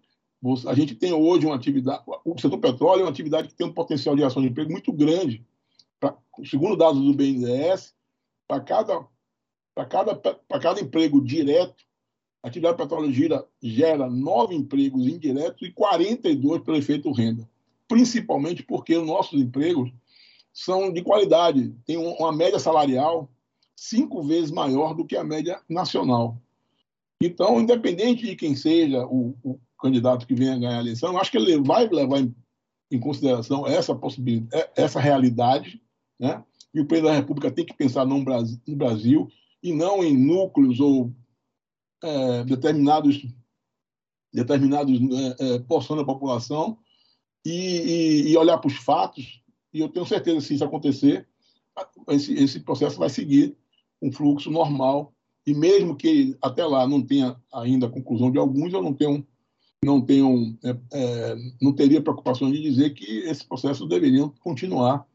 A 0.67 0.75
gente 0.75 0.95
tem 0.95 1.13
hoje 1.13 1.47
uma 1.47 1.55
atividade, 1.55 2.03
o 2.25 2.39
setor 2.39 2.59
petróleo 2.59 3.01
é 3.01 3.05
uma 3.05 3.11
atividade 3.11 3.49
que 3.49 3.55
tem 3.55 3.67
um 3.67 3.73
potencial 3.73 4.15
de 4.15 4.25
ação 4.25 4.43
de 4.43 4.49
emprego 4.49 4.71
muito 4.71 4.93
grande. 4.93 5.45
Pra, 5.99 6.17
segundo 6.45 6.77
dados 6.77 7.01
do 7.01 7.15
BNDES, 7.15 7.95
para 8.49 8.61
cada, 8.61 9.07
cada, 9.89 10.17
cada 10.61 10.81
emprego 10.81 11.23
direto, 11.23 11.85
a 12.43 12.49
atividade 12.49 12.77
petróleo 12.77 13.13
gira, 13.13 13.47
gera 13.63 14.09
nove 14.09 14.55
empregos 14.55 15.07
indiretos 15.07 15.69
e 15.69 15.73
42 15.73 16.63
pelo 16.63 16.77
efeito 16.77 17.13
renda. 17.13 17.49
Principalmente 17.87 18.63
porque 18.63 18.97
os 18.97 19.07
nossos 19.07 19.41
empregos 19.41 19.93
são 20.53 20.93
de 20.93 21.03
qualidade, 21.03 21.75
tem 21.87 21.97
uma 21.97 22.33
média 22.33 22.59
salarial 22.59 23.31
cinco 23.77 24.23
vezes 24.23 24.51
maior 24.51 24.95
do 24.95 25.05
que 25.05 25.17
a 25.17 25.25
média 25.25 25.61
nacional. 25.69 26.41
Então, 27.23 27.61
independente 27.61 28.27
de 28.27 28.37
quem 28.37 28.55
seja 28.55 29.07
o, 29.07 29.37
o 29.43 29.61
candidato 29.81 30.27
que 30.27 30.35
venha 30.35 30.59
ganhar 30.59 30.79
a 30.79 30.81
eleição, 30.81 31.17
acho 31.19 31.31
que 31.31 31.39
ele 31.39 31.61
vai 31.61 31.89
levar 31.89 32.21
em, 32.21 32.35
em 32.91 32.99
consideração 32.99 33.67
essa 33.67 33.95
possibilidade, 33.95 34.63
é, 34.63 34.83
essa 34.83 35.01
realidade, 35.01 35.83
né? 36.19 36.45
E 36.73 36.81
o 36.81 36.87
presidente 36.87 37.13
da 37.13 37.17
República 37.17 37.51
tem 37.51 37.65
que 37.65 37.75
pensar 37.75 38.07
no 38.07 38.23
Brasil, 38.23 38.59
no 38.67 38.77
Brasil 38.77 39.29
e 39.63 39.73
não 39.73 40.05
em 40.05 40.17
núcleos 40.17 40.79
ou 40.79 41.13
é, 42.03 42.45
determinados 42.45 43.27
determinados 44.33 45.01
é, 45.01 45.55
é, 45.55 45.59
porções 45.59 45.99
da 45.99 46.07
população 46.07 46.79
e, 47.45 47.51
e, 47.51 48.31
e 48.31 48.37
olhar 48.37 48.59
para 48.59 48.69
os 48.69 48.77
fatos 48.77 49.40
e 49.73 49.81
eu 49.81 49.89
tenho 49.89 50.07
certeza 50.07 50.41
se 50.41 50.55
isso 50.55 50.65
acontecer, 50.65 51.27
esse, 52.09 52.35
esse 52.35 52.61
processo 52.61 52.99
vai 52.99 53.09
seguir 53.09 53.57
um 54.03 54.11
fluxo 54.11 54.51
normal 54.51 55.13
e 55.47 55.55
mesmo 55.55 55.97
que 55.97 56.37
até 56.43 56.65
lá 56.65 56.87
não 56.87 57.03
tenha 57.03 57.37
ainda 57.53 57.87
a 57.87 57.91
conclusão 57.91 58.31
de 58.31 58.39
alguns, 58.39 58.73
eu 58.73 58.83
não 58.83 58.93
tenho 58.93 59.27
não 59.83 60.01
tenho 60.01 60.59
é, 60.63 60.77
é, 60.93 61.37
não 61.61 61.73
teria 61.73 62.03
preocupação 62.03 62.51
de 62.51 62.61
dizer 62.61 62.91
que 62.91 63.21
esses 63.21 63.43
processos 63.43 63.89
deveriam 63.89 64.29
continuar 64.41 65.07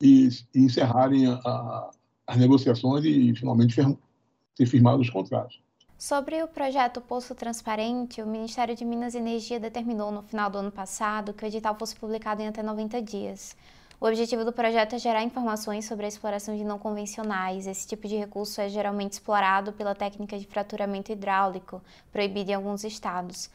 e, 0.00 0.28
e 0.54 0.60
encerrarem 0.60 1.26
a, 1.26 1.34
a, 1.34 1.90
as 2.28 2.36
negociações 2.36 3.04
e 3.04 3.34
finalmente 3.34 3.74
ser 3.74 4.66
firmados 4.66 5.06
os 5.06 5.12
contratos. 5.12 5.60
Sobre 5.98 6.42
o 6.42 6.48
projeto 6.48 7.00
Poço 7.00 7.34
Transparente, 7.34 8.20
o 8.20 8.26
Ministério 8.26 8.74
de 8.74 8.84
Minas 8.84 9.14
e 9.14 9.18
Energia 9.18 9.60
determinou 9.60 10.10
no 10.10 10.22
final 10.22 10.50
do 10.50 10.58
ano 10.58 10.72
passado 10.72 11.32
que 11.32 11.44
o 11.44 11.46
edital 11.46 11.76
fosse 11.78 11.94
publicado 11.94 12.42
em 12.42 12.48
até 12.48 12.60
90 12.60 13.00
dias. 13.00 13.56
O 14.02 14.06
objetivo 14.08 14.44
do 14.44 14.52
projeto 14.52 14.96
é 14.96 14.98
gerar 14.98 15.22
informações 15.22 15.84
sobre 15.84 16.06
a 16.06 16.08
exploração 16.08 16.56
de 16.56 16.64
não 16.64 16.76
convencionais. 16.76 17.68
Esse 17.68 17.86
tipo 17.86 18.08
de 18.08 18.16
recurso 18.16 18.60
é 18.60 18.68
geralmente 18.68 19.12
explorado 19.12 19.72
pela 19.72 19.94
técnica 19.94 20.36
de 20.36 20.44
fraturamento 20.44 21.12
hidráulico, 21.12 21.80
proibida 22.10 22.50
em 22.50 22.54
alguns 22.54 22.82
estados. 22.82 23.48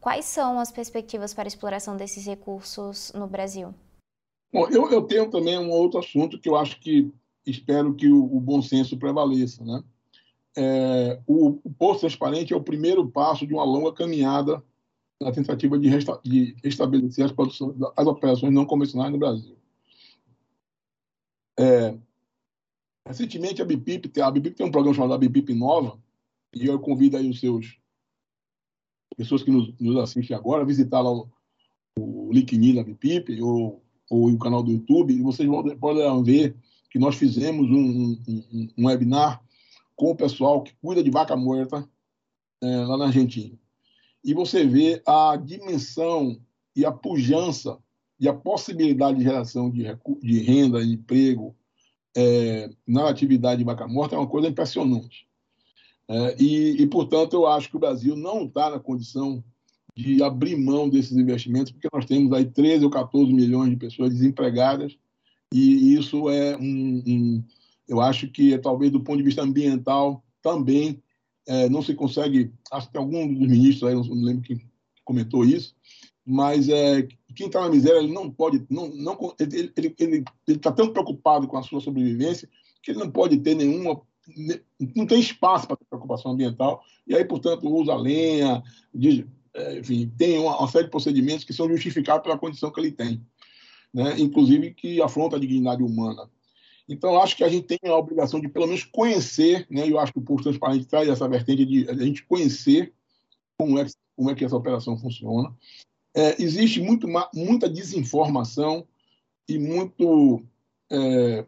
Quais 0.00 0.24
são 0.24 0.60
as 0.60 0.70
perspectivas 0.70 1.34
para 1.34 1.48
a 1.48 1.48
exploração 1.48 1.96
desses 1.96 2.24
recursos 2.24 3.12
no 3.12 3.26
Brasil? 3.26 3.74
Bom, 4.52 4.68
eu, 4.68 4.88
eu 4.88 5.02
tenho 5.02 5.28
também 5.28 5.58
um 5.58 5.72
outro 5.72 5.98
assunto 5.98 6.38
que 6.38 6.48
eu 6.48 6.54
acho 6.54 6.78
que 6.78 7.12
espero 7.44 7.92
que 7.92 8.06
o, 8.06 8.24
o 8.24 8.38
bom 8.38 8.62
senso 8.62 8.96
prevaleça, 8.96 9.64
né? 9.64 9.82
é, 10.56 11.20
o, 11.26 11.58
o 11.64 11.94
Transparente 11.96 12.52
é 12.52 12.56
o 12.56 12.62
primeiro 12.62 13.08
passo 13.08 13.44
de 13.44 13.52
uma 13.52 13.64
longa 13.64 13.92
caminhada 13.92 14.62
na 15.20 15.32
tentativa 15.32 15.76
de, 15.76 15.90
de 16.22 16.56
estabelecer 16.62 17.24
as, 17.24 17.32
as, 17.96 18.06
operações 18.06 18.52
não 18.52 18.64
convencionais 18.64 19.10
no 19.10 19.18
Brasil. 19.18 19.57
É, 21.58 21.98
recentemente, 23.06 23.60
a 23.60 23.64
BIPIP, 23.64 24.20
a 24.20 24.30
BIPIP 24.30 24.56
tem 24.56 24.66
um 24.66 24.70
programa 24.70 24.94
chamado 24.94 25.18
BIPIP 25.18 25.54
Nova, 25.54 25.98
e 26.54 26.66
eu 26.66 26.78
convido 26.78 27.16
aí 27.16 27.28
os 27.28 27.40
seus 27.40 27.78
pessoas 29.16 29.42
que 29.42 29.50
nos, 29.50 29.74
nos 29.78 29.96
assistem 29.96 30.36
agora 30.36 30.62
a 30.62 30.66
visitar 30.66 31.00
lá 31.00 31.10
o, 31.10 31.28
o 31.98 32.32
LinkedIn 32.32 32.76
da 32.76 32.84
BIPIP 32.84 33.42
ou, 33.42 33.82
ou 34.08 34.28
o 34.28 34.38
canal 34.38 34.62
do 34.62 34.70
YouTube, 34.70 35.12
e 35.12 35.22
vocês 35.22 35.48
podem 35.80 36.22
ver 36.22 36.56
que 36.90 36.98
nós 36.98 37.16
fizemos 37.16 37.68
um, 37.68 38.12
um, 38.28 38.68
um 38.78 38.86
webinar 38.86 39.42
com 39.96 40.10
o 40.12 40.16
pessoal 40.16 40.62
que 40.62 40.74
cuida 40.76 41.02
de 41.02 41.10
vaca 41.10 41.36
morta 41.36 41.88
é, 42.62 42.76
lá 42.84 42.96
na 42.96 43.06
Argentina. 43.06 43.58
E 44.24 44.32
você 44.32 44.64
vê 44.64 45.02
a 45.06 45.36
dimensão 45.36 46.40
e 46.74 46.84
a 46.84 46.92
pujança 46.92 47.78
e 48.20 48.28
a 48.28 48.34
possibilidade 48.34 49.18
de 49.18 49.24
geração 49.24 49.70
de, 49.70 49.84
de 50.22 50.38
renda, 50.40 50.84
de 50.84 50.94
emprego 50.94 51.54
é, 52.16 52.70
na 52.86 53.08
atividade 53.08 53.58
de 53.58 53.64
vaca 53.64 53.86
morta 53.86 54.16
é 54.16 54.18
uma 54.18 54.26
coisa 54.26 54.48
impressionante. 54.48 55.26
É, 56.08 56.36
e, 56.42 56.82
e, 56.82 56.86
portanto, 56.86 57.34
eu 57.34 57.46
acho 57.46 57.68
que 57.68 57.76
o 57.76 57.80
Brasil 57.80 58.16
não 58.16 58.44
está 58.44 58.70
na 58.70 58.78
condição 58.80 59.44
de 59.94 60.22
abrir 60.22 60.56
mão 60.56 60.88
desses 60.88 61.16
investimentos, 61.16 61.72
porque 61.72 61.88
nós 61.92 62.06
temos 62.06 62.32
aí 62.32 62.44
13 62.44 62.84
ou 62.84 62.90
14 62.90 63.32
milhões 63.32 63.70
de 63.70 63.76
pessoas 63.76 64.12
desempregadas, 64.12 64.96
e 65.52 65.94
isso 65.94 66.28
é 66.30 66.56
um, 66.56 67.02
um 67.06 67.44
eu 67.88 68.00
acho 68.00 68.28
que, 68.28 68.56
talvez, 68.58 68.92
do 68.92 69.00
ponto 69.00 69.18
de 69.18 69.24
vista 69.24 69.42
ambiental, 69.42 70.22
também 70.42 71.02
é, 71.46 71.68
não 71.68 71.82
se 71.82 71.94
consegue. 71.94 72.52
Acho 72.70 72.90
que 72.90 72.98
algum 72.98 73.26
dos 73.26 73.48
ministros 73.48 73.88
aí, 73.88 73.94
não 73.94 74.24
lembro 74.24 74.42
quem 74.42 74.60
comentou 75.04 75.44
isso, 75.44 75.74
mas 76.24 76.68
é, 76.68 77.08
quem 77.34 77.46
está 77.46 77.60
na 77.60 77.68
miséria 77.68 77.98
ele 77.98 78.12
não 78.12 78.30
pode, 78.30 78.64
não, 78.70 78.88
não 78.88 79.34
ele 79.38 79.72
está 79.76 80.04
ele, 80.04 80.24
tá 80.58 80.72
tão 80.72 80.92
preocupado 80.92 81.46
com 81.46 81.56
a 81.56 81.62
sua 81.62 81.80
sobrevivência 81.80 82.48
que 82.82 82.90
ele 82.90 83.00
não 83.00 83.10
pode 83.10 83.36
ter 83.38 83.54
nenhuma, 83.54 84.00
não 84.94 85.06
tem 85.06 85.20
espaço 85.20 85.66
para 85.66 85.76
preocupação 85.76 86.32
ambiental 86.32 86.82
e 87.06 87.14
aí, 87.14 87.24
portanto, 87.24 87.68
usa 87.68 87.94
lenha, 87.94 88.62
diz, 88.94 89.24
é, 89.54 89.78
enfim, 89.78 90.12
tem 90.16 90.38
uma, 90.38 90.68
série 90.68 90.84
de 90.84 90.90
procedimentos 90.90 91.44
que 91.44 91.52
são 91.52 91.68
justificados 91.68 92.22
pela 92.22 92.38
condição 92.38 92.70
que 92.70 92.80
ele 92.80 92.92
tem, 92.92 93.20
né? 93.92 94.18
inclusive 94.18 94.72
que 94.74 95.00
afronta 95.02 95.36
a 95.36 95.40
dignidade 95.40 95.82
humana. 95.82 96.30
Então, 96.88 97.20
acho 97.20 97.36
que 97.36 97.44
a 97.44 97.48
gente 97.48 97.66
tem 97.66 97.78
a 97.84 97.96
obrigação 97.96 98.40
de, 98.40 98.48
pelo 98.48 98.66
menos, 98.66 98.84
conhecer, 98.84 99.66
né? 99.70 99.88
eu 99.88 99.98
acho 99.98 100.12
que 100.12 100.18
o 100.18 100.22
Pulso 100.22 100.44
Transparente 100.44 100.86
traz 100.86 101.08
essa 101.08 101.28
vertente 101.28 101.66
de 101.66 101.88
a 101.88 101.94
gente 101.94 102.24
conhecer 102.24 102.92
como 103.58 103.78
é, 103.78 103.86
como 104.16 104.30
é 104.30 104.34
que 104.34 104.44
essa 104.44 104.56
operação 104.56 104.96
funciona. 104.96 105.54
É, 106.14 106.42
existe 106.42 106.80
muito, 106.80 107.06
muita 107.34 107.68
desinformação 107.68 108.86
e 109.48 109.58
muito, 109.58 110.42
é, 110.90 111.46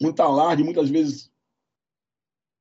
muito 0.00 0.20
alarde, 0.20 0.64
muitas 0.64 0.90
vezes 0.90 1.30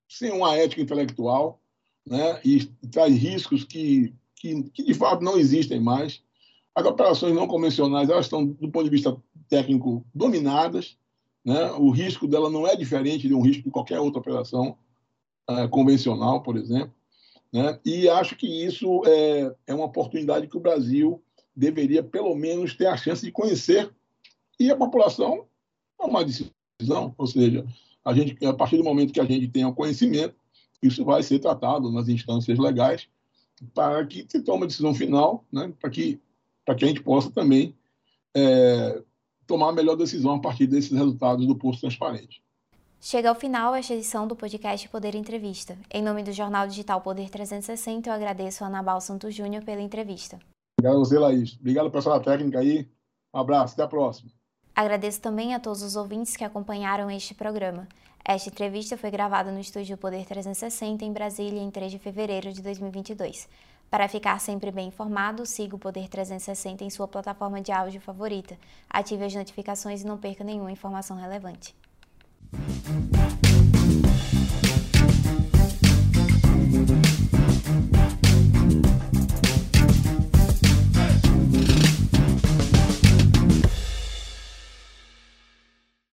sem 0.08 0.32
uma 0.32 0.56
ética 0.56 0.82
intelectual, 0.82 1.60
né? 2.06 2.39
e 2.45 2.65
traz 2.91 3.15
riscos 3.15 3.63
que, 3.63 4.13
que, 4.36 4.63
que, 4.71 4.84
de 4.84 4.93
fato 4.93 5.24
não 5.24 5.38
existem 5.38 5.80
mais. 5.80 6.21
As 6.74 6.86
operações 6.86 7.34
não 7.34 7.48
convencionais 7.48 8.10
elas 8.10 8.26
estão, 8.26 8.45
do 8.45 8.69
ponto 8.69 8.84
de 8.84 8.89
vista 8.89 9.17
técnico, 9.50 10.06
dominadas, 10.13 10.98
né? 11.45 11.71
O 11.74 11.91
risco 11.91 12.28
dela 12.28 12.50
não 12.50 12.67
é 12.67 12.76
diferente 12.76 13.28
de 13.28 13.34
um 13.36 13.41
risco 13.41 13.63
de 13.63 13.69
qualquer 13.69 14.00
outra 14.00 14.19
operação 14.19 14.76
uh, 15.48 15.69
convencional, 15.69 16.41
por 16.41 16.58
exemplo. 16.58 16.93
Né? 17.56 17.80
E 17.86 18.10
acho 18.10 18.36
que 18.36 18.46
isso 18.46 19.02
é, 19.06 19.56
é 19.68 19.74
uma 19.74 19.86
oportunidade 19.86 20.46
que 20.46 20.58
o 20.58 20.60
Brasil 20.60 21.24
deveria, 21.56 22.04
pelo 22.04 22.36
menos, 22.36 22.76
ter 22.76 22.86
a 22.86 22.98
chance 22.98 23.26
de 23.26 23.32
conhecer 23.32 23.89
e 24.60 24.70
a 24.70 24.76
população 24.76 25.46
tomar 25.98 26.24
decisão. 26.24 27.15
Ou 27.18 27.26
seja, 27.26 27.65
a, 28.04 28.13
gente, 28.13 28.46
a 28.46 28.54
partir 28.54 28.76
do 28.76 28.84
momento 28.84 29.13
que 29.13 29.22
a 29.22 29.26
gente 29.26 29.48
tenha 29.48 29.70
o 29.70 29.74
conhecimento, 29.74 30.36
isso 30.84 31.06
vai 31.06 31.24
ser 31.24 31.39
tratado 31.39 31.89
nas 31.89 32.10
instâncias 32.10 32.60
legais 32.60 33.08
para 33.74 34.06
que 34.06 34.26
se 34.28 34.41
tome 34.41 34.65
a 34.65 34.68
decisão 34.68 34.94
final, 34.94 35.46
né? 35.50 35.72
para, 35.80 35.89
que, 35.89 36.20
que 36.65 36.84
a 36.84 36.88
gente 36.89 37.02
possa 37.02 37.32
também 37.32 37.74
é, 38.36 39.02
tomar 39.48 39.70
a 39.70 39.74
melhor 39.74 39.96
decisão 39.96 40.34
a 40.34 40.41
partir 40.41 40.68
desses 40.68 40.91
resultados 40.91 41.48
do 41.48 41.56
Pulso 41.56 41.80
Transparente. 41.80 42.44
Chega 42.99 43.29
ao 43.29 43.36
final 43.36 43.75
esta 43.75 43.93
edição 43.93 44.27
do 44.27 44.36
podcast 44.36 44.89
Poder 44.89 45.13
Entrevista. 45.13 45.77
Em 45.93 46.01
nome 46.01 46.23
do 46.23 46.31
jornal 46.31 46.67
digital 46.67 47.01
Poder 47.01 47.29
360, 47.29 48.10
eu 48.10 48.13
agradeço 48.13 48.63
a 48.63 48.67
Anabal 48.67 48.99
Santos 48.99 49.36
Júnior 49.36 49.63
pela 49.63 49.81
entrevista. 49.81 50.39
Obrigado 50.79 50.95
a 50.95 50.99
você, 51.05 51.19
Laís. 51.19 51.55
Obrigado, 51.60 51.91
pessoal 51.91 52.19
da 52.19 52.25
técnica 52.25 52.60
aí. 52.60 52.89
Um 53.34 53.39
abraço, 53.39 53.73
até 53.73 53.84
a 53.84 53.88
próxima. 53.88 54.31
Agradeço 54.75 55.21
também 55.21 55.53
a 55.53 55.60
todos 55.60 55.84
os 55.84 55.95
ouvintes 55.95 56.36
que 56.36 56.43
acompanharam 56.43 57.10
este 57.12 57.34
programa. 57.36 57.88
Esta 58.27 58.49
entrevista 58.49 58.97
foi 58.97 59.12
gravada 59.12 59.51
no 59.51 59.60
estúdio 59.60 59.97
Poder 59.97 60.25
360 60.25 61.05
em 61.05 61.13
Brasília 61.13 61.62
em 61.62 61.69
3 61.69 61.91
de 61.91 61.99
fevereiro 61.99 62.51
de 62.51 62.62
2022. 62.62 63.47
Para 63.89 64.10
ficar 64.10 64.39
sempre 64.39 64.71
bem 64.71 64.88
informado, 64.88 65.45
siga 65.45 65.75
o 65.75 65.79
Poder 65.79 66.10
360 66.10 66.84
em 66.84 66.89
sua 66.89 67.08
plataforma 67.08 67.62
de 67.62 67.71
áudio 67.71 68.01
favorita. 68.01 68.58
Ative 68.89 69.25
as 69.25 69.36
notificações 69.36 70.01
e 70.01 70.08
não 70.08 70.17
perca 70.17 70.43
nenhuma 70.43 70.71
informação 70.71 71.15
relevante. 71.15 71.75
Thank 72.58 73.15
you. 73.18 73.25